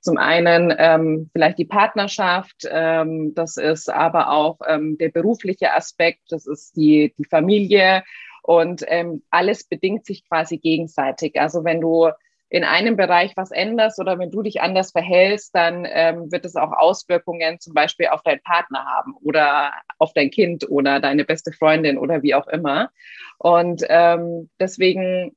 [0.00, 6.20] zum einen ähm, vielleicht die Partnerschaft, ähm, das ist aber auch ähm, der berufliche Aspekt,
[6.28, 8.02] das ist die, die Familie
[8.42, 11.40] und ähm, alles bedingt sich quasi gegenseitig.
[11.40, 12.10] Also wenn du
[12.52, 16.54] in einem Bereich was änderst oder wenn du dich anders verhältst, dann ähm, wird es
[16.54, 21.50] auch Auswirkungen zum Beispiel auf deinen Partner haben oder auf dein Kind oder deine beste
[21.52, 22.90] Freundin oder wie auch immer.
[23.38, 25.34] Und ähm, deswegen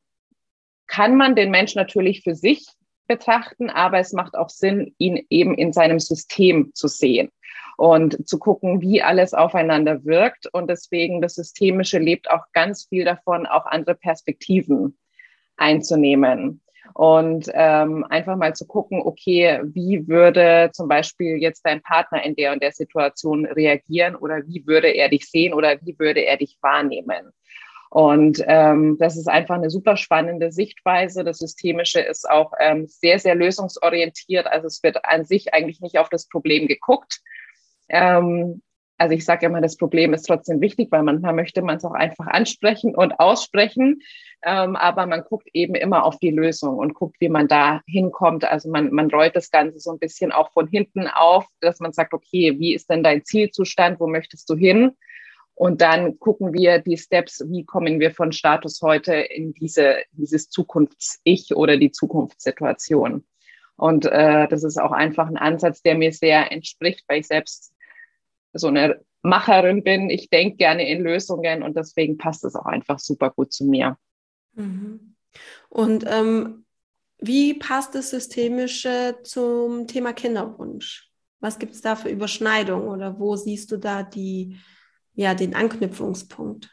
[0.88, 2.65] kann man den Mensch natürlich für sich
[3.08, 7.32] betrachten, aber es macht auch Sinn, ihn eben in seinem System zu sehen
[7.78, 10.47] und zu gucken, wie alles aufeinander wirkt.
[10.51, 14.97] Und deswegen das Systemische lebt auch ganz viel davon, auch andere Perspektiven
[15.56, 16.60] einzunehmen
[16.95, 22.38] und ähm, einfach mal zu gucken, okay, wie würde zum Beispiel jetzt dein Partner in
[22.38, 26.38] der und der Situation reagieren oder wie würde er dich sehen oder wie würde er
[26.38, 27.34] dich wahrnehmen.
[27.89, 31.25] Und ähm, das ist einfach eine super spannende Sichtweise.
[31.25, 34.47] Das Systemische ist auch ähm, sehr, sehr lösungsorientiert.
[34.47, 37.19] Also es wird an sich eigentlich nicht auf das Problem geguckt.
[37.89, 38.62] Ähm,
[38.97, 41.93] also ich sage immer, das Problem ist trotzdem wichtig, weil manchmal möchte man es auch
[41.93, 44.01] einfach ansprechen und aussprechen.
[44.43, 48.45] Ähm, aber man guckt eben immer auf die Lösung und guckt, wie man da hinkommt.
[48.45, 51.93] Also man, man rollt das Ganze so ein bisschen auch von hinten auf, dass man
[51.93, 53.99] sagt, okay, wie ist denn dein Zielzustand?
[53.99, 54.91] Wo möchtest du hin?
[55.55, 60.49] Und dann gucken wir die Steps, wie kommen wir von Status heute in diese, dieses
[60.49, 63.23] Zukunfts-Ich oder die Zukunftssituation.
[63.77, 67.74] Und äh, das ist auch einfach ein Ansatz, der mir sehr entspricht, weil ich selbst
[68.55, 70.09] so eine Macherin bin.
[70.09, 73.97] Ich denke gerne in Lösungen und deswegen passt es auch einfach super gut zu mir.
[74.53, 75.15] Mhm.
[75.69, 76.65] Und ähm,
[77.19, 81.11] wie passt das Systemische zum Thema Kinderwunsch?
[81.39, 84.57] Was gibt es da für Überschneidungen oder wo siehst du da die,
[85.13, 86.71] ja, den Anknüpfungspunkt?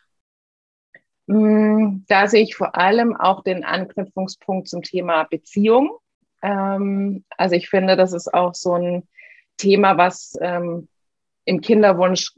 [1.27, 5.99] Mm, da sehe ich vor allem auch den Anknüpfungspunkt zum Thema Beziehung.
[6.42, 9.09] Ähm, also ich finde, das ist auch so ein
[9.57, 10.88] Thema, was ähm,
[11.45, 12.33] im Kinderwunsch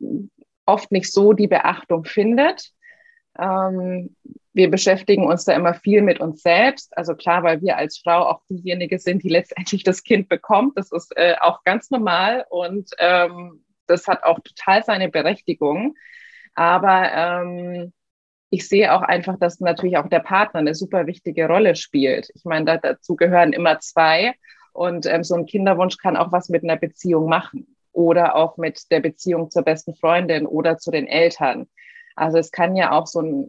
[0.66, 2.70] oft nicht so die Beachtung findet.
[3.38, 4.16] Ähm,
[4.52, 6.96] wir beschäftigen uns da immer viel mit uns selbst.
[6.96, 10.78] Also klar, weil wir als Frau auch diejenige sind, die letztendlich das Kind bekommt.
[10.78, 15.96] Das ist äh, auch ganz normal und ähm, das hat auch total seine Berechtigung.
[16.54, 17.92] Aber ähm,
[18.50, 22.30] ich sehe auch einfach, dass natürlich auch der Partner eine super wichtige Rolle spielt.
[22.34, 24.34] Ich meine, da, dazu gehören immer zwei.
[24.72, 28.90] Und ähm, so ein Kinderwunsch kann auch was mit einer Beziehung machen oder auch mit
[28.90, 31.66] der Beziehung zur besten Freundin oder zu den Eltern.
[32.16, 33.48] Also es kann ja auch so ein,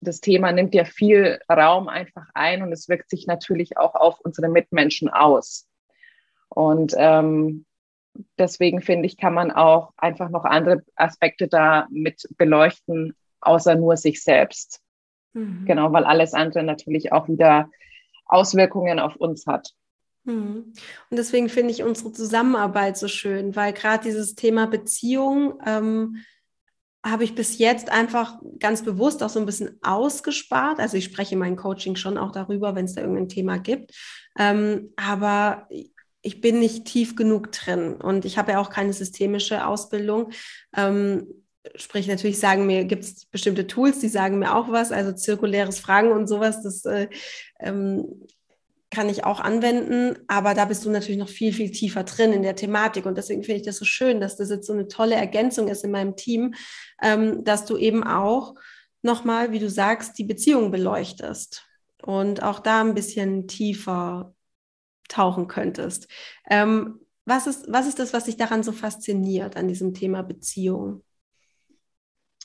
[0.00, 4.20] das Thema nimmt ja viel Raum einfach ein und es wirkt sich natürlich auch auf
[4.20, 5.66] unsere Mitmenschen aus.
[6.48, 7.66] Und ähm,
[8.38, 13.96] deswegen finde ich, kann man auch einfach noch andere Aspekte da mit beleuchten, außer nur
[13.96, 14.80] sich selbst.
[15.32, 15.64] Mhm.
[15.66, 17.70] Genau, weil alles andere natürlich auch wieder
[18.26, 19.74] Auswirkungen auf uns hat.
[20.26, 20.72] Mhm.
[21.10, 26.16] Und deswegen finde ich unsere Zusammenarbeit so schön, weil gerade dieses Thema Beziehung ähm,
[27.04, 30.80] habe ich bis jetzt einfach ganz bewusst auch so ein bisschen ausgespart.
[30.80, 33.92] Also ich spreche in meinem Coaching schon auch darüber, wenn es da irgendein Thema gibt.
[34.36, 35.68] Ähm, aber
[36.22, 40.32] ich bin nicht tief genug drin und ich habe ja auch keine systemische Ausbildung.
[40.76, 41.28] Ähm,
[41.76, 45.78] sprich, natürlich sagen mir, gibt es bestimmte Tools, die sagen mir auch was, also zirkuläres
[45.78, 47.08] Fragen und sowas, das äh,
[47.60, 48.26] ähm,
[48.90, 52.42] kann ich auch anwenden, aber da bist du natürlich noch viel, viel tiefer drin in
[52.42, 53.04] der Thematik.
[53.04, 55.84] Und deswegen finde ich das so schön, dass das jetzt so eine tolle Ergänzung ist
[55.84, 56.54] in meinem Team,
[57.02, 58.54] ähm, dass du eben auch
[59.02, 61.66] nochmal, wie du sagst, die Beziehung beleuchtest
[62.02, 64.34] und auch da ein bisschen tiefer
[65.08, 66.08] tauchen könntest.
[66.48, 71.02] Ähm, was, ist, was ist das, was dich daran so fasziniert, an diesem Thema Beziehung?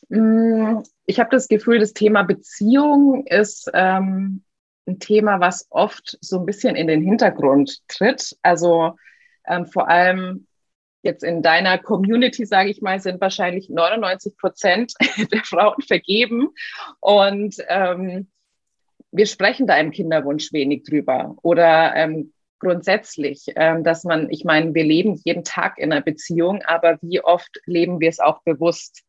[0.10, 4.44] Mm, ich habe das Gefühl, das Thema Beziehung ist ähm,
[4.92, 8.38] ein Thema, was oft so ein bisschen in den Hintergrund tritt.
[8.42, 8.96] Also
[9.48, 10.48] ähm, vor allem
[11.04, 14.94] jetzt in deiner Community, sage ich mal, sind wahrscheinlich 99 Prozent
[15.32, 16.50] der Frauen vergeben.
[17.00, 18.28] Und ähm,
[19.12, 21.36] wir sprechen da im Kinderwunsch wenig drüber.
[21.42, 26.62] Oder ähm, grundsätzlich, ähm, dass man, ich meine, wir leben jeden Tag in einer Beziehung,
[26.64, 29.04] aber wie oft leben wir es auch bewusst?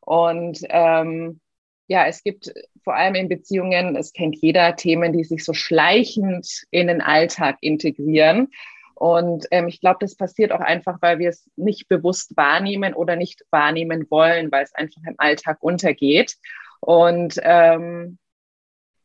[0.00, 1.40] Und ähm,
[1.88, 6.64] ja, es gibt vor allem in Beziehungen, es kennt jeder, Themen, die sich so schleichend
[6.70, 8.48] in den Alltag integrieren.
[8.94, 13.14] Und ähm, ich glaube, das passiert auch einfach, weil wir es nicht bewusst wahrnehmen oder
[13.14, 16.36] nicht wahrnehmen wollen, weil es einfach im Alltag untergeht.
[16.80, 18.18] Und ähm,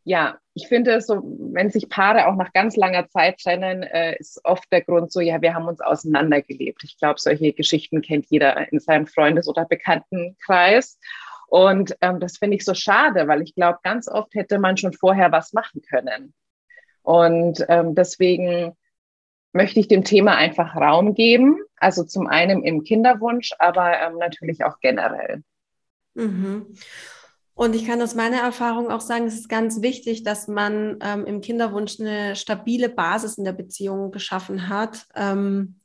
[0.03, 1.21] ja, ich finde so,
[1.53, 5.19] wenn sich Paare auch nach ganz langer Zeit trennen, äh, ist oft der Grund so,
[5.19, 6.83] ja, wir haben uns auseinandergelebt.
[6.83, 10.97] Ich glaube, solche Geschichten kennt jeder in seinem Freundes- oder Bekanntenkreis.
[11.51, 14.93] Und ähm, das finde ich so schade, weil ich glaube, ganz oft hätte man schon
[14.93, 16.33] vorher was machen können.
[17.01, 18.77] Und ähm, deswegen
[19.51, 21.59] möchte ich dem Thema einfach Raum geben.
[21.75, 25.43] Also zum einen im Kinderwunsch, aber ähm, natürlich auch generell.
[26.13, 26.67] Mhm.
[27.53, 31.25] Und ich kann aus meiner Erfahrung auch sagen, es ist ganz wichtig, dass man ähm,
[31.25, 35.05] im Kinderwunsch eine stabile Basis in der Beziehung geschaffen hat.
[35.15, 35.81] Ähm,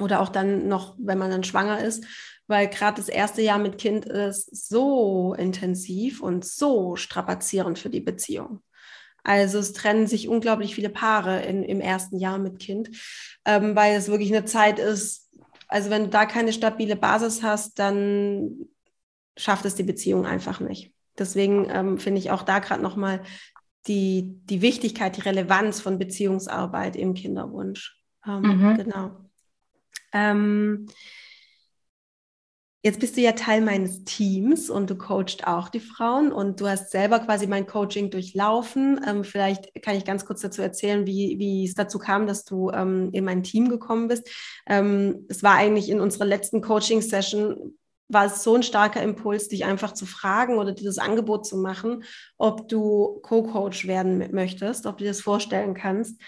[0.00, 2.04] oder auch dann noch, wenn man dann schwanger ist,
[2.48, 8.00] weil gerade das erste Jahr mit Kind ist so intensiv und so strapazierend für die
[8.00, 8.62] Beziehung.
[9.22, 12.90] Also es trennen sich unglaublich viele Paare in, im ersten Jahr mit Kind,
[13.44, 15.30] ähm, weil es wirklich eine Zeit ist,
[15.68, 18.68] also wenn du da keine stabile Basis hast, dann
[19.36, 20.94] schafft es die Beziehung einfach nicht.
[21.18, 23.22] Deswegen ähm, finde ich auch da gerade nochmal
[23.86, 28.00] die, die Wichtigkeit, die Relevanz von Beziehungsarbeit im Kinderwunsch.
[28.26, 28.76] Ähm, mhm.
[28.76, 29.10] Genau.
[30.12, 30.86] Ähm,
[32.80, 36.68] Jetzt bist du ja Teil meines Teams und du coachst auch die Frauen und du
[36.68, 39.00] hast selber quasi mein Coaching durchlaufen.
[39.04, 42.70] Ähm, vielleicht kann ich ganz kurz dazu erzählen, wie, wie es dazu kam, dass du
[42.70, 44.30] ähm, in mein Team gekommen bist.
[44.68, 49.64] Ähm, es war eigentlich in unserer letzten Coaching-Session, war es so ein starker Impuls, dich
[49.64, 52.04] einfach zu fragen oder dir das Angebot zu machen,
[52.38, 56.20] ob du Co-Coach werden möchtest, ob du dir das vorstellen kannst,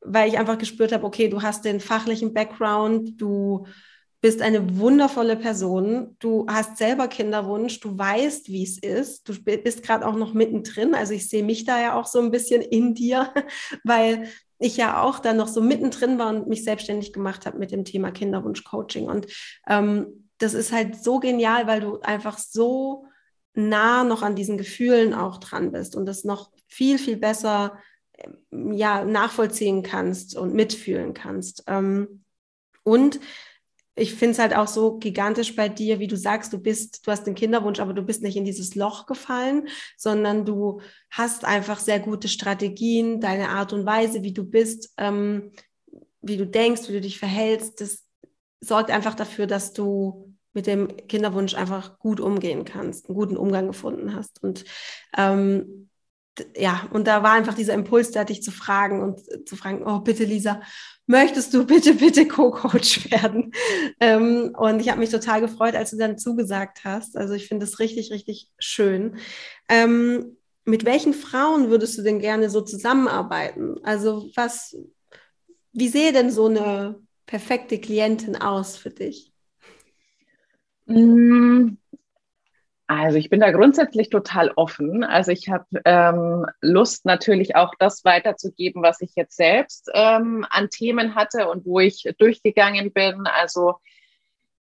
[0.00, 3.66] weil ich einfach gespürt habe, okay, du hast den fachlichen Background, du
[4.20, 6.16] bist eine wundervolle Person.
[6.18, 7.80] Du hast selber Kinderwunsch.
[7.80, 9.28] Du weißt, wie es ist.
[9.28, 10.94] Du bist gerade auch noch mittendrin.
[10.94, 13.32] Also ich sehe mich da ja auch so ein bisschen in dir,
[13.84, 14.28] weil
[14.58, 17.84] ich ja auch dann noch so mittendrin war und mich selbstständig gemacht habe mit dem
[17.86, 19.06] Thema Kinderwunsch-Coaching.
[19.06, 19.26] Und
[19.66, 23.06] ähm, das ist halt so genial, weil du einfach so
[23.54, 27.78] nah noch an diesen Gefühlen auch dran bist und das noch viel, viel besser
[28.50, 31.64] ja, nachvollziehen kannst und mitfühlen kannst.
[31.66, 32.24] Ähm,
[32.82, 33.18] und
[33.94, 37.10] ich finde es halt auch so gigantisch bei dir, wie du sagst, du bist, du
[37.10, 41.78] hast den Kinderwunsch, aber du bist nicht in dieses Loch gefallen, sondern du hast einfach
[41.78, 45.52] sehr gute Strategien, deine Art und Weise, wie du bist, ähm,
[46.22, 48.06] wie du denkst, wie du dich verhältst, das
[48.60, 53.68] sorgt einfach dafür, dass du mit dem Kinderwunsch einfach gut umgehen kannst, einen guten Umgang
[53.68, 54.42] gefunden hast.
[54.42, 54.64] Und
[55.16, 55.88] ähm,
[56.56, 60.00] ja, und da war einfach dieser Impuls da, dich zu fragen und zu fragen, oh
[60.00, 60.60] bitte Lisa,
[61.10, 63.52] möchtest du bitte, bitte Co-Coach werden?
[63.98, 67.16] Ähm, und ich habe mich total gefreut, als du dann zugesagt hast.
[67.16, 69.16] Also ich finde es richtig, richtig schön.
[69.68, 73.76] Ähm, mit welchen Frauen würdest du denn gerne so zusammenarbeiten?
[73.82, 74.76] Also was,
[75.72, 79.32] wie sehe denn so eine perfekte Klientin aus für dich?
[82.90, 85.04] Also ich bin da grundsätzlich total offen.
[85.04, 90.70] Also ich habe ähm, Lust natürlich auch das weiterzugeben, was ich jetzt selbst ähm, an
[90.70, 93.28] Themen hatte und wo ich durchgegangen bin.
[93.28, 93.74] Also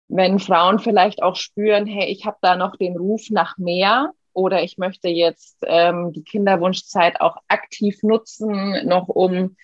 [0.09, 4.61] wenn Frauen vielleicht auch spüren, hey, ich habe da noch den Ruf nach mehr oder
[4.61, 9.55] ich möchte jetzt ähm, die Kinderwunschzeit auch aktiv nutzen, noch um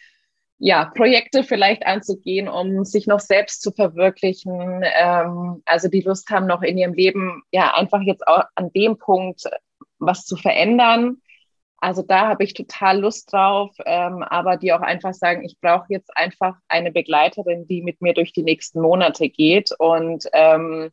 [0.57, 4.83] ja, Projekte vielleicht anzugehen, um sich noch selbst zu verwirklichen.
[4.83, 8.97] Ähm, also die Lust haben, noch in ihrem Leben ja einfach jetzt auch an dem
[8.97, 9.43] Punkt
[9.99, 11.17] was zu verändern.
[11.77, 15.87] Also da habe ich total Lust drauf, ähm, aber die auch einfach sagen, ich brauche
[15.89, 20.89] jetzt einfach eine Begleiterin, die mit mir durch die nächsten Monate geht und ähm,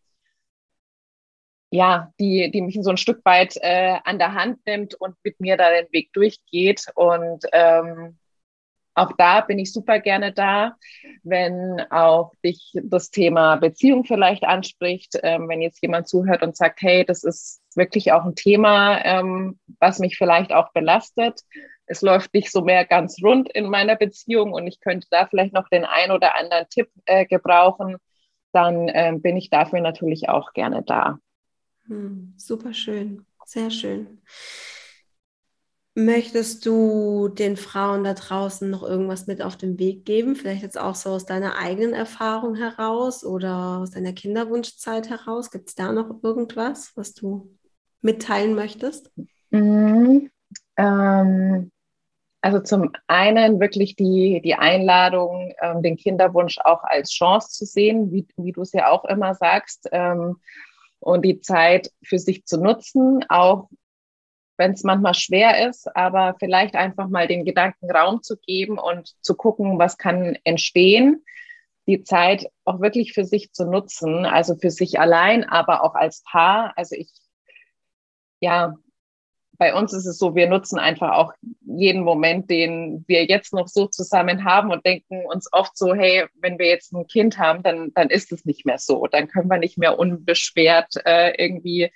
[1.70, 5.40] ja, die, die mich so ein Stück weit äh, an der Hand nimmt und mit
[5.40, 6.84] mir da den Weg durchgeht.
[6.94, 8.18] Und ähm,
[8.94, 10.76] auch da bin ich super gerne da,
[11.22, 16.82] wenn auch dich das Thema Beziehung vielleicht anspricht, ähm, wenn jetzt jemand zuhört und sagt,
[16.82, 21.40] hey, das ist wirklich auch ein Thema, ähm, was mich vielleicht auch belastet.
[21.86, 25.54] Es läuft nicht so mehr ganz rund in meiner Beziehung und ich könnte da vielleicht
[25.54, 27.96] noch den ein oder anderen Tipp äh, gebrauchen,
[28.52, 31.18] dann äh, bin ich dafür natürlich auch gerne da.
[31.86, 34.22] Hm, super schön, sehr schön.
[35.94, 40.36] Möchtest du den Frauen da draußen noch irgendwas mit auf den Weg geben?
[40.36, 45.50] Vielleicht jetzt auch so aus deiner eigenen Erfahrung heraus oder aus deiner Kinderwunschzeit heraus?
[45.50, 47.50] Gibt es da noch irgendwas, was du
[48.00, 49.10] mitteilen möchtest?
[49.50, 50.30] Mhm.
[50.78, 51.70] Ähm,
[52.40, 58.10] also zum einen wirklich die, die Einladung, ähm, den Kinderwunsch auch als Chance zu sehen,
[58.10, 60.36] wie, wie du es ja auch immer sagst, ähm,
[61.00, 63.68] und die Zeit für sich zu nutzen, auch
[64.56, 69.14] wenn es manchmal schwer ist, aber vielleicht einfach mal den Gedanken Raum zu geben und
[69.20, 71.24] zu gucken, was kann entstehen,
[71.86, 76.22] die Zeit auch wirklich für sich zu nutzen, also für sich allein, aber auch als
[76.22, 76.72] Paar.
[76.76, 77.10] Also ich,
[78.40, 78.76] ja,
[79.58, 83.68] bei uns ist es so, wir nutzen einfach auch jeden Moment, den wir jetzt noch
[83.68, 87.62] so zusammen haben und denken uns oft so, hey, wenn wir jetzt ein Kind haben,
[87.62, 89.06] dann, dann ist es nicht mehr so.
[89.06, 91.92] Dann können wir nicht mehr unbeschwert äh, irgendwie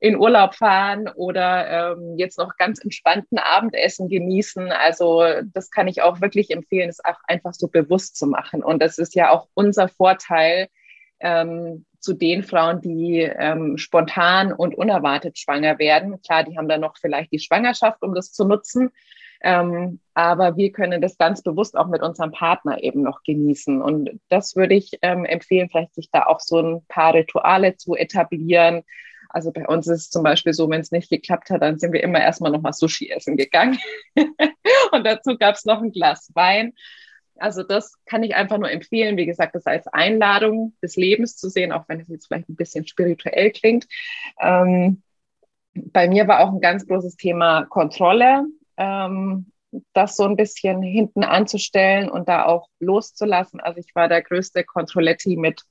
[0.00, 4.70] in Urlaub fahren oder ähm, jetzt noch ganz entspannten Abendessen genießen.
[4.70, 8.62] Also das kann ich auch wirklich empfehlen, es auch einfach so bewusst zu machen.
[8.62, 10.68] Und das ist ja auch unser Vorteil
[11.20, 16.22] ähm, zu den Frauen, die ähm, spontan und unerwartet schwanger werden.
[16.22, 18.90] Klar, die haben dann noch vielleicht die Schwangerschaft, um das zu nutzen.
[19.40, 23.82] Ähm, aber wir können das ganz bewusst auch mit unserem Partner eben noch genießen.
[23.82, 27.94] Und das würde ich ähm, empfehlen, vielleicht sich da auch so ein paar Rituale zu
[27.94, 28.84] etablieren,
[29.28, 31.92] also bei uns ist es zum Beispiel so, wenn es nicht geklappt hat, dann sind
[31.92, 33.78] wir immer erstmal nochmal Sushi essen gegangen.
[34.92, 36.72] und dazu gab es noch ein Glas Wein.
[37.36, 39.16] Also das kann ich einfach nur empfehlen.
[39.16, 42.56] Wie gesagt, das als Einladung des Lebens zu sehen, auch wenn es jetzt vielleicht ein
[42.56, 43.86] bisschen spirituell klingt.
[44.40, 45.02] Ähm,
[45.74, 48.44] bei mir war auch ein ganz großes Thema Kontrolle.
[48.76, 49.52] Ähm,
[49.92, 53.60] das so ein bisschen hinten anzustellen und da auch loszulassen.
[53.60, 55.62] Also ich war der größte Kontrolletti mit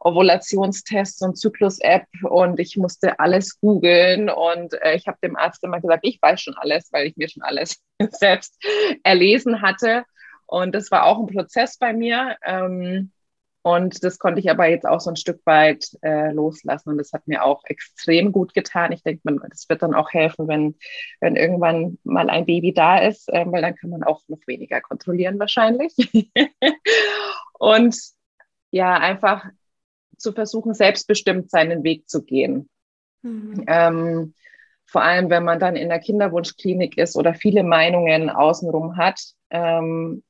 [0.00, 5.80] Ovulationstests und Zyklus-App und ich musste alles googeln und äh, ich habe dem Arzt immer
[5.80, 7.76] gesagt, ich weiß schon alles, weil ich mir schon alles
[8.10, 8.56] selbst
[9.02, 10.04] erlesen hatte.
[10.46, 12.36] Und das war auch ein Prozess bei mir.
[12.44, 13.12] Ähm,
[13.62, 16.90] und das konnte ich aber jetzt auch so ein Stück weit äh, loslassen.
[16.90, 18.90] Und das hat mir auch extrem gut getan.
[18.92, 19.20] Ich denke,
[19.50, 20.76] das wird dann auch helfen, wenn,
[21.20, 24.80] wenn irgendwann mal ein Baby da ist, äh, weil dann kann man auch noch weniger
[24.80, 25.94] kontrollieren wahrscheinlich.
[27.58, 27.96] und
[28.70, 29.44] ja, einfach
[30.20, 32.68] zu versuchen, selbstbestimmt seinen Weg zu gehen.
[33.22, 33.64] Mhm.
[33.66, 34.34] Ähm,
[34.86, 40.24] vor allem, wenn man dann in der Kinderwunschklinik ist oder viele Meinungen außenrum hat, ähm,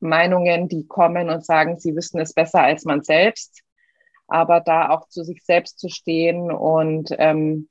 [0.00, 3.62] Meinungen, die kommen und sagen, sie wissen es besser als man selbst,
[4.26, 7.68] aber da auch zu sich selbst zu stehen und ähm,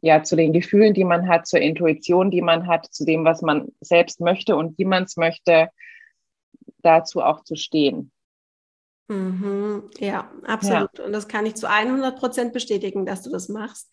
[0.00, 3.42] ja, zu den Gefühlen, die man hat, zur Intuition, die man hat, zu dem, was
[3.42, 5.70] man selbst möchte und wie man es möchte,
[6.82, 8.12] dazu auch zu stehen.
[9.08, 10.98] Mhm, ja, absolut.
[10.98, 11.04] Ja.
[11.04, 13.90] Und das kann ich zu 100 Prozent bestätigen, dass du das machst.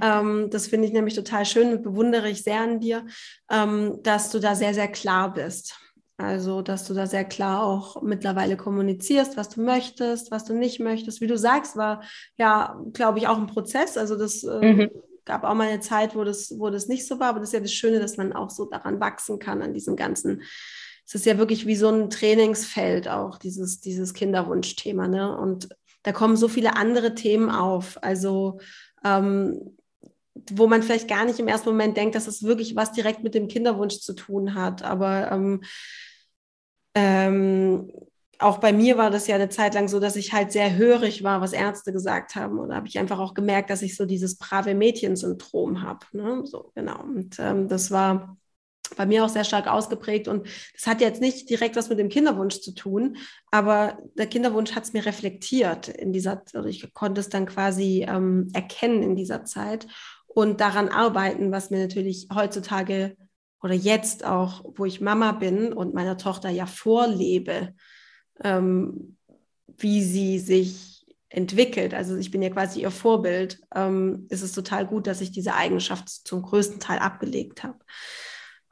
[0.00, 3.04] Ähm, das finde ich nämlich total schön und bewundere ich sehr an dir,
[3.50, 5.78] ähm, dass du da sehr, sehr klar bist.
[6.16, 10.80] Also, dass du da sehr klar auch mittlerweile kommunizierst, was du möchtest, was du nicht
[10.80, 11.20] möchtest.
[11.20, 12.02] Wie du sagst, war
[12.38, 13.98] ja, glaube ich, auch ein Prozess.
[13.98, 14.90] Also, das äh, mhm.
[15.26, 17.30] gab auch mal eine Zeit, wo das, wo das nicht so war.
[17.30, 19.96] Aber das ist ja das Schöne, dass man auch so daran wachsen kann, an diesem
[19.96, 20.42] ganzen
[21.06, 25.06] es ist ja wirklich wie so ein Trainingsfeld auch, dieses, dieses Kinderwunschthema.
[25.08, 25.36] Ne?
[25.36, 25.68] Und
[26.02, 28.02] da kommen so viele andere Themen auf.
[28.02, 28.58] Also
[29.04, 29.76] ähm,
[30.50, 33.34] wo man vielleicht gar nicht im ersten Moment denkt, dass es wirklich was direkt mit
[33.34, 34.82] dem Kinderwunsch zu tun hat.
[34.82, 35.62] Aber ähm,
[36.94, 37.90] ähm,
[38.38, 41.22] auch bei mir war das ja eine Zeit lang so, dass ich halt sehr hörig
[41.22, 42.58] war, was Ärzte gesagt haben.
[42.58, 46.06] Und da habe ich einfach auch gemerkt, dass ich so dieses brave Mädchen-Syndrom habe.
[46.12, 46.42] Ne?
[46.44, 47.00] So, genau.
[47.00, 48.36] Und ähm, das war
[48.96, 50.28] bei mir auch sehr stark ausgeprägt.
[50.28, 53.16] Und das hat jetzt nicht direkt was mit dem Kinderwunsch zu tun,
[53.50, 58.06] aber der Kinderwunsch hat es mir reflektiert in dieser, also ich konnte es dann quasi
[58.08, 59.86] ähm, erkennen in dieser Zeit
[60.26, 63.16] und daran arbeiten, was mir natürlich heutzutage
[63.62, 67.74] oder jetzt auch, wo ich Mama bin und meiner Tochter ja vorlebe,
[68.42, 69.16] ähm,
[69.78, 71.94] wie sie sich entwickelt.
[71.94, 73.60] Also ich bin ja quasi ihr Vorbild.
[73.74, 77.78] Ähm, ist es total gut, dass ich diese Eigenschaft zum größten Teil abgelegt habe.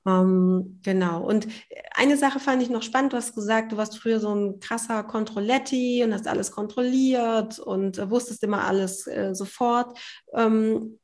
[0.07, 1.23] Ähm, genau.
[1.25, 1.47] Und
[1.95, 3.13] eine Sache fand ich noch spannend.
[3.13, 7.99] Du hast gesagt, du warst früher so ein krasser Kontrolletti und hast alles kontrolliert und
[7.99, 9.99] äh, wusstest immer alles äh, sofort.
[10.35, 10.99] Ähm,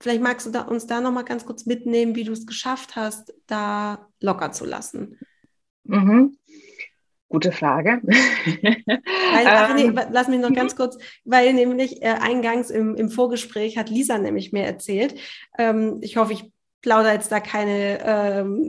[0.00, 2.96] vielleicht magst du da, uns da noch mal ganz kurz mitnehmen, wie du es geschafft
[2.96, 5.18] hast, da locker zu lassen.
[5.84, 6.36] Mhm.
[7.28, 8.02] Gute Frage.
[8.04, 13.08] Weil, ach nee, ähm, lass mich noch ganz kurz, weil nämlich äh, eingangs im, im
[13.08, 15.18] Vorgespräch hat Lisa nämlich mir erzählt,
[15.56, 16.51] ähm, ich hoffe, ich
[16.82, 18.68] plaudere jetzt da keine ähm,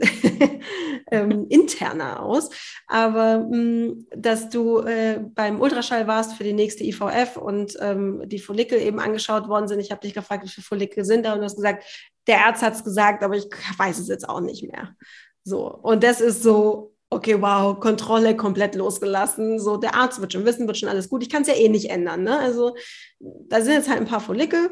[1.10, 2.48] ähm, interne aus,
[2.86, 8.22] aber mh, mm, dass du äh, beim Ultraschall warst für die nächste IVF und ähm,
[8.26, 9.80] die Follikel eben angeschaut worden sind.
[9.80, 11.84] Ich habe dich gefragt, wie viele Follikel sind da und du hast gesagt,
[12.26, 13.46] der Arzt hat es gesagt, aber ich
[13.76, 14.96] weiß es jetzt auch nicht mehr.
[15.42, 19.58] So, und das ist so, okay, wow, Kontrolle komplett losgelassen.
[19.58, 21.22] So, der Arzt wird schon wissen, wird schon alles gut.
[21.22, 22.22] Ich kann es ja eh nicht ändern.
[22.22, 22.38] Ne?
[22.38, 22.76] Also,
[23.20, 24.70] da sind jetzt halt ein paar Follikel.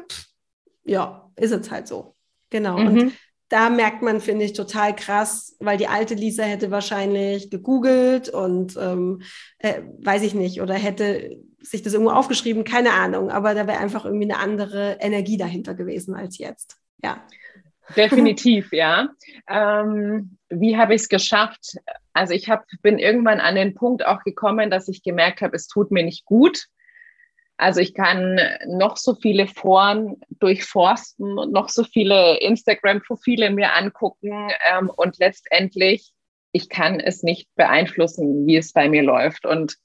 [0.83, 2.15] Ja, ist jetzt halt so.
[2.49, 2.77] Genau.
[2.77, 2.87] Mhm.
[2.87, 3.13] Und
[3.53, 8.75] da merkt man, finde ich, total krass, weil die alte Lisa hätte wahrscheinlich gegoogelt und
[8.81, 9.21] ähm,
[9.59, 13.77] äh, weiß ich nicht, oder hätte sich das irgendwo aufgeschrieben, keine Ahnung, aber da wäre
[13.77, 16.77] einfach irgendwie eine andere Energie dahinter gewesen als jetzt.
[17.03, 17.27] Ja.
[17.95, 19.09] Definitiv, ja.
[19.47, 21.77] Ähm, wie habe ich es geschafft?
[22.11, 25.67] Also ich hab, bin irgendwann an den Punkt auch gekommen, dass ich gemerkt habe, es
[25.67, 26.69] tut mir nicht gut.
[27.57, 34.49] Also ich kann noch so viele Foren durchforsten und noch so viele Instagram-Profile mir angucken
[34.71, 36.11] ähm, und letztendlich,
[36.51, 39.45] ich kann es nicht beeinflussen, wie es bei mir läuft.
[39.45, 39.75] Und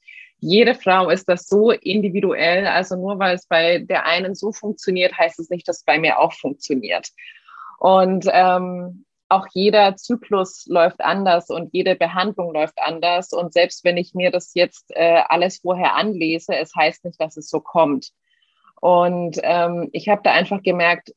[0.40, 2.66] jede Frau ist das so individuell.
[2.66, 5.98] Also nur weil es bei der einen so funktioniert, heißt es nicht, dass es bei
[5.98, 7.08] mir auch funktioniert.
[7.78, 13.32] Und ähm, auch jeder Zyklus läuft anders und jede Behandlung läuft anders.
[13.32, 17.36] Und selbst wenn ich mir das jetzt äh, alles vorher anlese, es heißt nicht, dass
[17.36, 18.10] es so kommt.
[18.80, 21.12] Und ähm, ich habe da einfach gemerkt,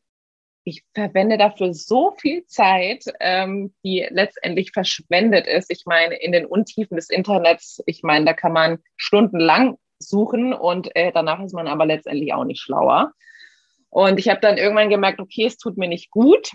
[0.64, 5.72] ich verwende dafür so viel Zeit, ähm, die letztendlich verschwendet ist.
[5.72, 10.96] Ich meine, in den Untiefen des Internets, ich meine, da kann man stundenlang suchen und
[10.96, 13.14] äh, danach ist man aber letztendlich auch nicht schlauer.
[13.90, 16.52] Und ich habe dann irgendwann gemerkt, okay, es tut mir nicht gut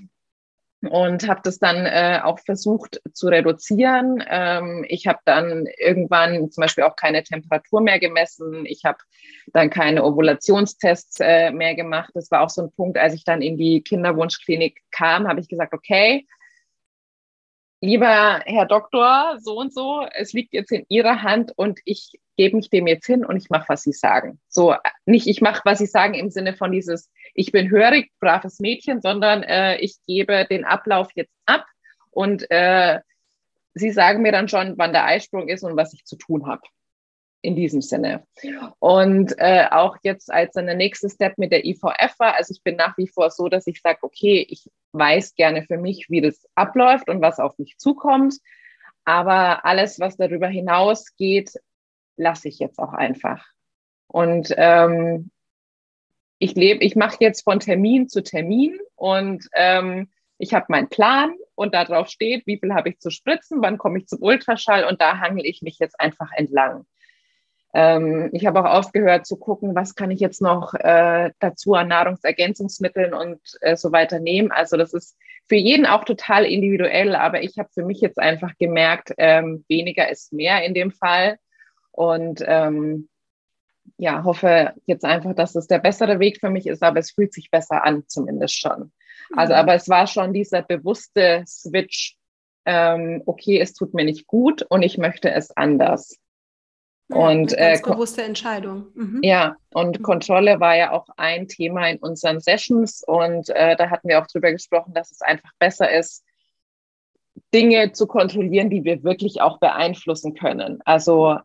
[0.83, 4.23] und habe das dann äh, auch versucht zu reduzieren.
[4.29, 8.67] Ähm, ich habe dann irgendwann zum Beispiel auch keine Temperatur mehr gemessen.
[8.67, 8.99] Ich habe
[9.53, 12.11] dann keine Ovulationstests äh, mehr gemacht.
[12.15, 15.49] Das war auch so ein Punkt, als ich dann in die Kinderwunschklinik kam, habe ich
[15.49, 16.27] gesagt, okay,
[17.81, 22.57] lieber Herr Doktor, so und so, es liegt jetzt in Ihrer Hand und ich gebe
[22.57, 24.39] mich dem jetzt hin und ich mache, was Sie sagen.
[24.49, 24.75] So,
[25.05, 29.01] nicht ich mache, was Sie sagen im Sinne von dieses, ich bin hörig, braves Mädchen,
[29.01, 31.67] sondern äh, ich gebe den Ablauf jetzt ab
[32.11, 33.01] und äh,
[33.75, 36.63] Sie sagen mir dann schon, wann der Eisprung ist und was ich zu tun habe
[37.43, 38.27] in diesem Sinne.
[38.79, 42.77] Und äh, auch jetzt als ein nächster Step mit der IVF war, also ich bin
[42.77, 46.45] nach wie vor so, dass ich sage, okay, ich weiß gerne für mich, wie das
[46.55, 48.39] abläuft und was auf mich zukommt.
[49.05, 51.53] Aber alles, was darüber hinausgeht,
[52.17, 53.45] lasse ich jetzt auch einfach.
[54.09, 55.31] Und ähm,
[56.39, 61.35] ich lebe, ich mache jetzt von Termin zu Termin und ähm, ich habe meinen Plan
[61.55, 65.01] und darauf steht, wie viel habe ich zu spritzen, wann komme ich zum Ultraschall und
[65.01, 66.85] da hangel ich mich jetzt einfach entlang.
[67.73, 71.89] Ähm, ich habe auch aufgehört zu gucken, was kann ich jetzt noch äh, dazu an
[71.89, 74.51] Nahrungsergänzungsmitteln und äh, so weiter nehmen.
[74.51, 78.53] Also das ist für jeden auch total individuell, aber ich habe für mich jetzt einfach
[78.59, 81.39] gemerkt, ähm, weniger ist mehr in dem Fall.
[81.97, 83.09] Und ähm,
[83.97, 87.33] ja, hoffe jetzt einfach, dass es der bessere Weg für mich ist, aber es fühlt
[87.33, 88.93] sich besser an, zumindest schon.
[89.35, 89.59] Also, mhm.
[89.59, 92.17] aber es war schon dieser bewusste Switch,
[92.67, 96.19] ähm, okay, es tut mir nicht gut und ich möchte es anders.
[97.09, 98.89] Ja, und äh, bewusste Entscheidung.
[98.95, 99.21] Mhm.
[99.23, 100.03] Ja, und mhm.
[100.03, 104.27] Kontrolle war ja auch ein Thema in unseren Sessions und äh, da hatten wir auch
[104.27, 106.25] drüber gesprochen, dass es einfach besser ist,
[107.55, 110.81] Dinge zu kontrollieren, die wir wirklich auch beeinflussen können.
[110.85, 111.39] Also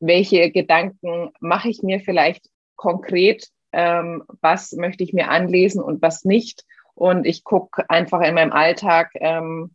[0.00, 6.24] welche Gedanken mache ich mir vielleicht konkret, ähm, was möchte ich mir anlesen und was
[6.24, 6.64] nicht.
[6.94, 9.74] Und ich gucke einfach in meinem Alltag, ähm,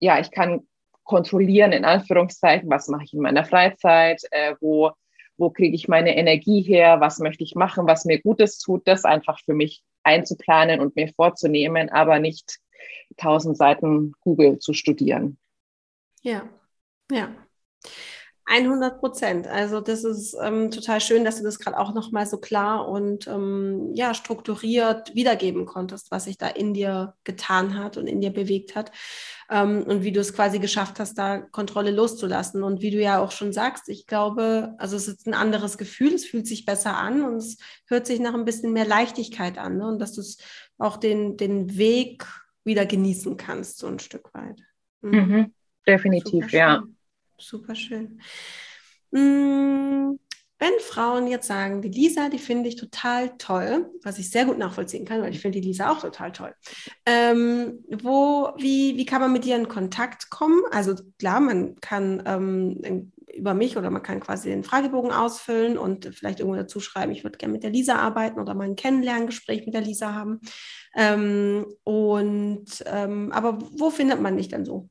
[0.00, 0.66] ja, ich kann
[1.04, 4.92] kontrollieren, in Anführungszeichen, was mache ich in meiner Freizeit, äh, wo,
[5.36, 9.04] wo kriege ich meine Energie her, was möchte ich machen, was mir Gutes tut, das
[9.04, 12.58] einfach für mich einzuplanen und mir vorzunehmen, aber nicht
[13.16, 15.38] tausend Seiten Google zu studieren.
[16.22, 16.48] Ja,
[17.10, 17.34] ja.
[18.44, 19.46] 100 Prozent.
[19.46, 23.26] Also das ist ähm, total schön, dass du das gerade auch nochmal so klar und
[23.26, 28.30] ähm, ja strukturiert wiedergeben konntest, was sich da in dir getan hat und in dir
[28.30, 28.90] bewegt hat
[29.48, 32.62] ähm, und wie du es quasi geschafft hast, da Kontrolle loszulassen.
[32.62, 36.14] Und wie du ja auch schon sagst, ich glaube, also es ist ein anderes Gefühl,
[36.14, 39.78] es fühlt sich besser an und es hört sich nach ein bisschen mehr Leichtigkeit an
[39.78, 39.86] ne?
[39.86, 40.38] und dass du es
[40.78, 42.26] auch den, den Weg
[42.64, 44.60] wieder genießen kannst, so ein Stück weit.
[45.00, 45.18] Mhm.
[45.18, 45.54] Mhm,
[45.86, 46.82] definitiv, ja.
[47.42, 48.20] Super schön.
[49.10, 50.18] Mm,
[50.58, 54.58] wenn Frauen jetzt sagen, die Lisa, die finde ich total toll, was ich sehr gut
[54.58, 56.54] nachvollziehen kann, weil ich finde die Lisa auch total toll.
[57.04, 60.62] Ähm, wo, wie, wie kann man mit ihr in Kontakt kommen?
[60.70, 66.06] Also klar, man kann ähm, über mich oder man kann quasi den Fragebogen ausfüllen und
[66.14, 69.64] vielleicht irgendwo dazu schreiben, ich würde gerne mit der Lisa arbeiten oder mal ein Kennenlerngespräch
[69.64, 70.40] mit der Lisa haben.
[70.94, 74.88] Ähm, und ähm, aber wo findet man dich denn so?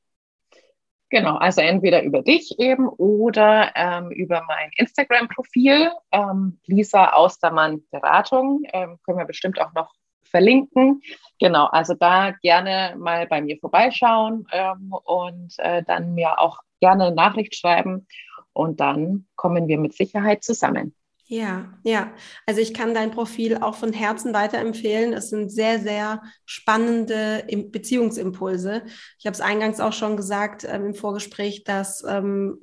[1.11, 8.63] Genau, also entweder über dich eben oder ähm, über mein Instagram-Profil, ähm, Lisa Austermann Beratung.
[8.71, 9.93] Ähm, können wir bestimmt auch noch
[10.23, 11.01] verlinken.
[11.37, 17.07] Genau, also da gerne mal bei mir vorbeischauen ähm, und äh, dann mir auch gerne
[17.07, 18.07] eine Nachricht schreiben
[18.53, 20.95] und dann kommen wir mit Sicherheit zusammen.
[21.33, 22.13] Ja, ja.
[22.45, 25.13] Also ich kann dein Profil auch von Herzen weiterempfehlen.
[25.13, 28.83] Es sind sehr, sehr spannende Beziehungsimpulse.
[29.17, 32.57] Ich habe es eingangs auch schon gesagt ähm, im Vorgespräch, dass ähm,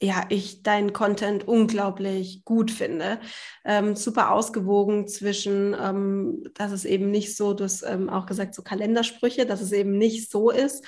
[0.00, 3.18] ja, ich deinen Content unglaublich gut finde.
[3.64, 8.54] Ähm, super ausgewogen zwischen, ähm, dass es eben nicht so, du hast ähm, auch gesagt,
[8.54, 10.84] so Kalendersprüche, dass es eben nicht so ist,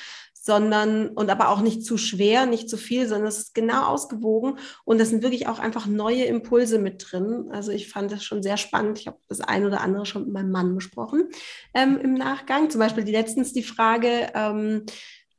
[0.47, 4.61] sondern und aber auch nicht zu schwer, nicht zu viel, sondern es ist genau ausgewogen
[4.85, 7.49] und es sind wirklich auch einfach neue Impulse mit drin.
[7.51, 9.01] Also ich fand das schon sehr spannend.
[9.01, 11.31] Ich habe das ein oder andere schon mit meinem Mann besprochen
[11.75, 12.71] ähm, im Nachgang.
[12.71, 14.85] Zum Beispiel die letztens die Frage, ähm,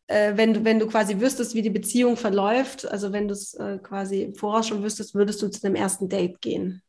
[0.07, 3.53] äh, wenn du, wenn du quasi wüsstest, wie die Beziehung verläuft, also wenn du es
[3.53, 6.81] äh, quasi im Voraus schon wüsstest, würdest du zu dem ersten Date gehen.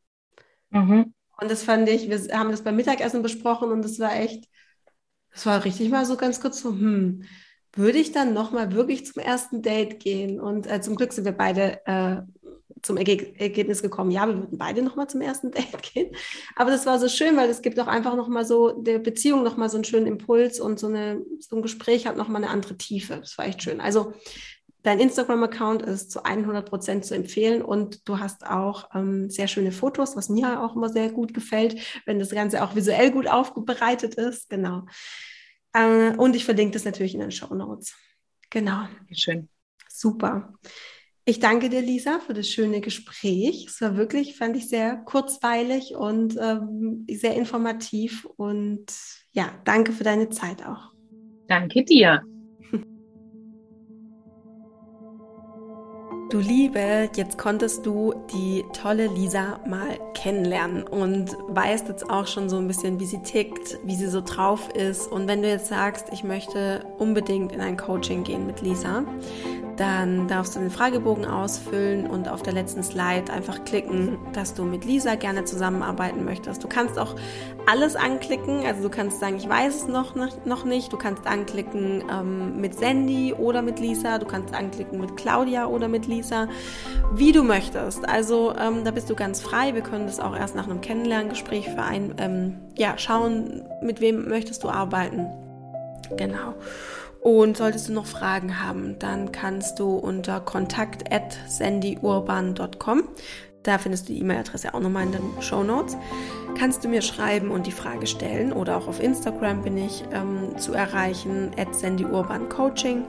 [0.70, 1.14] Mhm.
[1.40, 4.48] Und das fand ich, wir haben das beim Mittagessen besprochen und das war echt,
[5.32, 7.22] das war richtig mal so ganz kurz so, hm,
[7.74, 10.40] würde ich dann nochmal wirklich zum ersten Date gehen.
[10.40, 12.22] Und äh, zum Glück sind wir beide äh,
[12.82, 16.14] zum Erge Ergebnis gekommen, ja, wir würden beide nochmal zum ersten Date gehen.
[16.56, 19.70] Aber das war so schön, weil es gibt auch einfach nochmal so der Beziehung nochmal
[19.70, 23.16] so einen schönen Impuls und so, eine, so ein Gespräch hat nochmal eine andere Tiefe.
[23.16, 23.80] Das war echt schön.
[23.80, 24.12] Also
[24.82, 29.72] dein Instagram-Account ist zu 100 Prozent zu empfehlen und du hast auch ähm, sehr schöne
[29.72, 34.14] Fotos, was mir auch immer sehr gut gefällt, wenn das Ganze auch visuell gut aufbereitet
[34.14, 34.48] ist.
[34.48, 34.84] Genau.
[35.72, 37.94] Äh, und ich verlinke das natürlich in den Show Notes.
[38.50, 38.88] Genau.
[39.12, 39.48] Schön.
[39.88, 40.54] Super.
[41.24, 43.66] Ich danke dir, Lisa, für das schöne Gespräch.
[43.66, 48.24] Es war wirklich, fand ich sehr kurzweilig und ähm, sehr informativ.
[48.36, 48.86] Und
[49.32, 50.92] ja, danke für deine Zeit auch.
[51.46, 52.22] Danke dir.
[56.30, 62.50] Du Liebe, jetzt konntest du die tolle Lisa mal kennenlernen und weißt jetzt auch schon
[62.50, 65.10] so ein bisschen, wie sie tickt, wie sie so drauf ist.
[65.10, 69.04] Und wenn du jetzt sagst, ich möchte unbedingt in ein Coaching gehen mit Lisa,
[69.78, 74.64] dann darfst du den Fragebogen ausfüllen und auf der letzten Slide einfach klicken, dass du
[74.64, 76.64] mit Lisa gerne zusammenarbeiten möchtest.
[76.64, 77.14] Du kannst auch
[77.66, 80.92] alles anklicken, also du kannst sagen, ich weiß es noch, noch nicht.
[80.92, 84.18] Du kannst anklicken ähm, mit Sandy oder mit Lisa.
[84.18, 86.48] Du kannst anklicken mit Claudia oder mit Lisa,
[87.12, 88.08] wie du möchtest.
[88.08, 89.74] Also ähm, da bist du ganz frei.
[89.74, 94.28] Wir können das auch erst nach einem Kennenlerngespräch für ein, ähm, ja, schauen, mit wem
[94.28, 95.26] möchtest du arbeiten.
[96.16, 96.54] Genau.
[97.20, 103.02] Und solltest du noch Fragen haben, dann kannst du unter kontakt at sandyurban.com,
[103.64, 105.96] da findest du die E-Mail-Adresse auch nochmal in den Show Notes,
[106.56, 110.56] kannst du mir schreiben und die Frage stellen oder auch auf Instagram bin ich ähm,
[110.58, 113.04] zu erreichen, at sandyurbancoaching.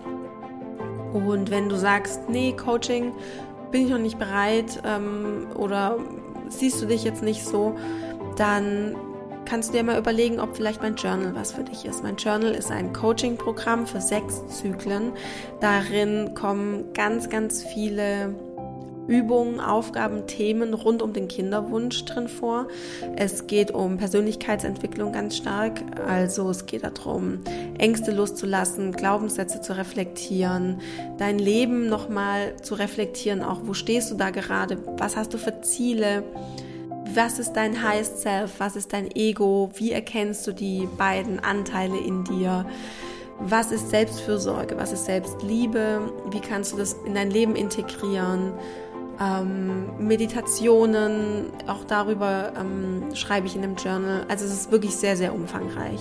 [1.14, 3.14] Und wenn du sagst, nee, Coaching
[3.72, 5.98] bin ich noch nicht bereit ähm, oder
[6.50, 7.76] siehst du dich jetzt nicht so,
[8.36, 8.96] dann
[9.50, 12.04] kannst du dir mal überlegen, ob vielleicht mein Journal was für dich ist.
[12.04, 15.12] Mein Journal ist ein Coaching-Programm für sechs Zyklen.
[15.60, 18.36] Darin kommen ganz, ganz viele
[19.08, 22.68] Übungen, Aufgaben, Themen rund um den Kinderwunsch drin vor.
[23.16, 25.82] Es geht um Persönlichkeitsentwicklung ganz stark.
[26.08, 27.40] Also es geht darum,
[27.80, 30.80] Ängste loszulassen, Glaubenssätze zu reflektieren,
[31.18, 35.60] dein Leben nochmal zu reflektieren, auch wo stehst du da gerade, was hast du für
[35.62, 36.24] Ziele
[37.14, 41.98] was ist dein Highest Self, was ist dein Ego, wie erkennst du die beiden Anteile
[41.98, 42.66] in dir,
[43.40, 46.02] was ist Selbstfürsorge, was ist Selbstliebe,
[46.32, 48.54] wie kannst du das in dein Leben integrieren,
[49.22, 54.26] ähm, Meditationen, auch darüber ähm, schreibe ich in dem Journal.
[54.30, 56.00] Also es ist wirklich sehr, sehr umfangreich.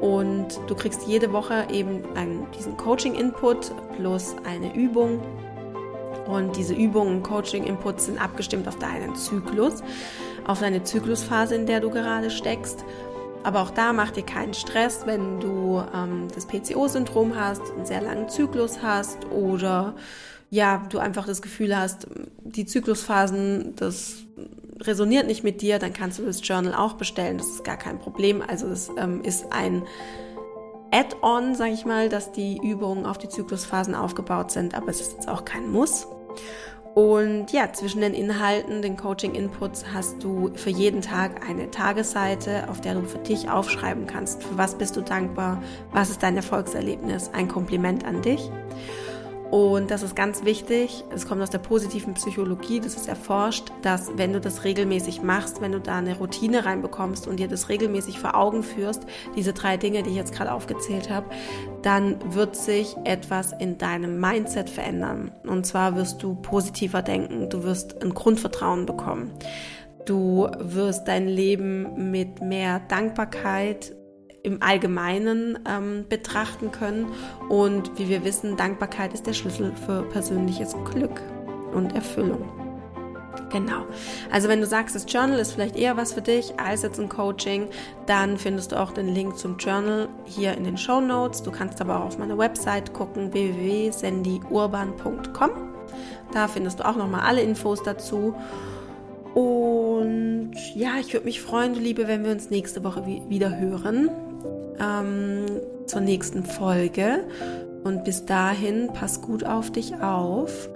[0.00, 5.20] Und du kriegst jede Woche eben einen, diesen Coaching-Input plus eine Übung.
[6.26, 9.82] Und diese Übungen, Coaching-Inputs sind abgestimmt auf deinen Zyklus
[10.46, 12.84] auf deine Zyklusphase, in der du gerade steckst.
[13.42, 18.00] Aber auch da mach dir keinen Stress, wenn du ähm, das PCO-Syndrom hast, einen sehr
[18.00, 19.94] langen Zyklus hast oder
[20.50, 22.06] ja, du einfach das Gefühl hast,
[22.42, 24.24] die Zyklusphasen, das
[24.80, 27.38] resoniert nicht mit dir, dann kannst du das Journal auch bestellen.
[27.38, 28.42] Das ist gar kein Problem.
[28.46, 29.82] Also es ähm, ist ein
[30.92, 35.12] Add-on, sage ich mal, dass die Übungen auf die Zyklusphasen aufgebaut sind, aber es ist
[35.14, 36.06] jetzt auch kein Muss.
[36.96, 42.80] Und ja, zwischen den Inhalten, den Coaching-Inputs hast du für jeden Tag eine Tagesseite, auf
[42.80, 47.28] der du für dich aufschreiben kannst, für was bist du dankbar, was ist dein Erfolgserlebnis,
[47.34, 48.50] ein Kompliment an dich.
[49.50, 54.10] Und das ist ganz wichtig, es kommt aus der positiven Psychologie, das ist erforscht, dass
[54.16, 58.18] wenn du das regelmäßig machst, wenn du da eine Routine reinbekommst und dir das regelmäßig
[58.18, 61.26] vor Augen führst, diese drei Dinge, die ich jetzt gerade aufgezählt habe,
[61.82, 65.30] dann wird sich etwas in deinem Mindset verändern.
[65.44, 69.30] Und zwar wirst du positiver denken, du wirst ein Grundvertrauen bekommen.
[70.06, 73.95] Du wirst dein Leben mit mehr Dankbarkeit
[74.46, 77.06] im Allgemeinen ähm, betrachten können.
[77.48, 81.20] Und wie wir wissen, Dankbarkeit ist der Schlüssel für persönliches Glück
[81.74, 82.48] und Erfüllung.
[83.50, 83.84] Genau.
[84.30, 87.08] Also wenn du sagst, das Journal ist vielleicht eher was für dich als jetzt ein
[87.08, 87.68] Coaching,
[88.06, 91.42] dann findest du auch den Link zum Journal hier in den Show Notes.
[91.42, 95.50] Du kannst aber auch auf meiner Website gucken, www.sandyurban.com.
[96.32, 98.34] Da findest du auch nochmal alle Infos dazu.
[99.34, 104.10] Und ja, ich würde mich freuen, du Liebe, wenn wir uns nächste Woche wieder hören.
[104.78, 105.46] Ähm,
[105.86, 107.24] zur nächsten Folge.
[107.84, 110.68] Und bis dahin, pass gut auf dich auf.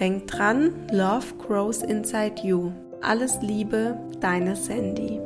[0.00, 2.72] Denk dran, Love grows inside you.
[3.00, 5.20] Alles Liebe, deine Sandy.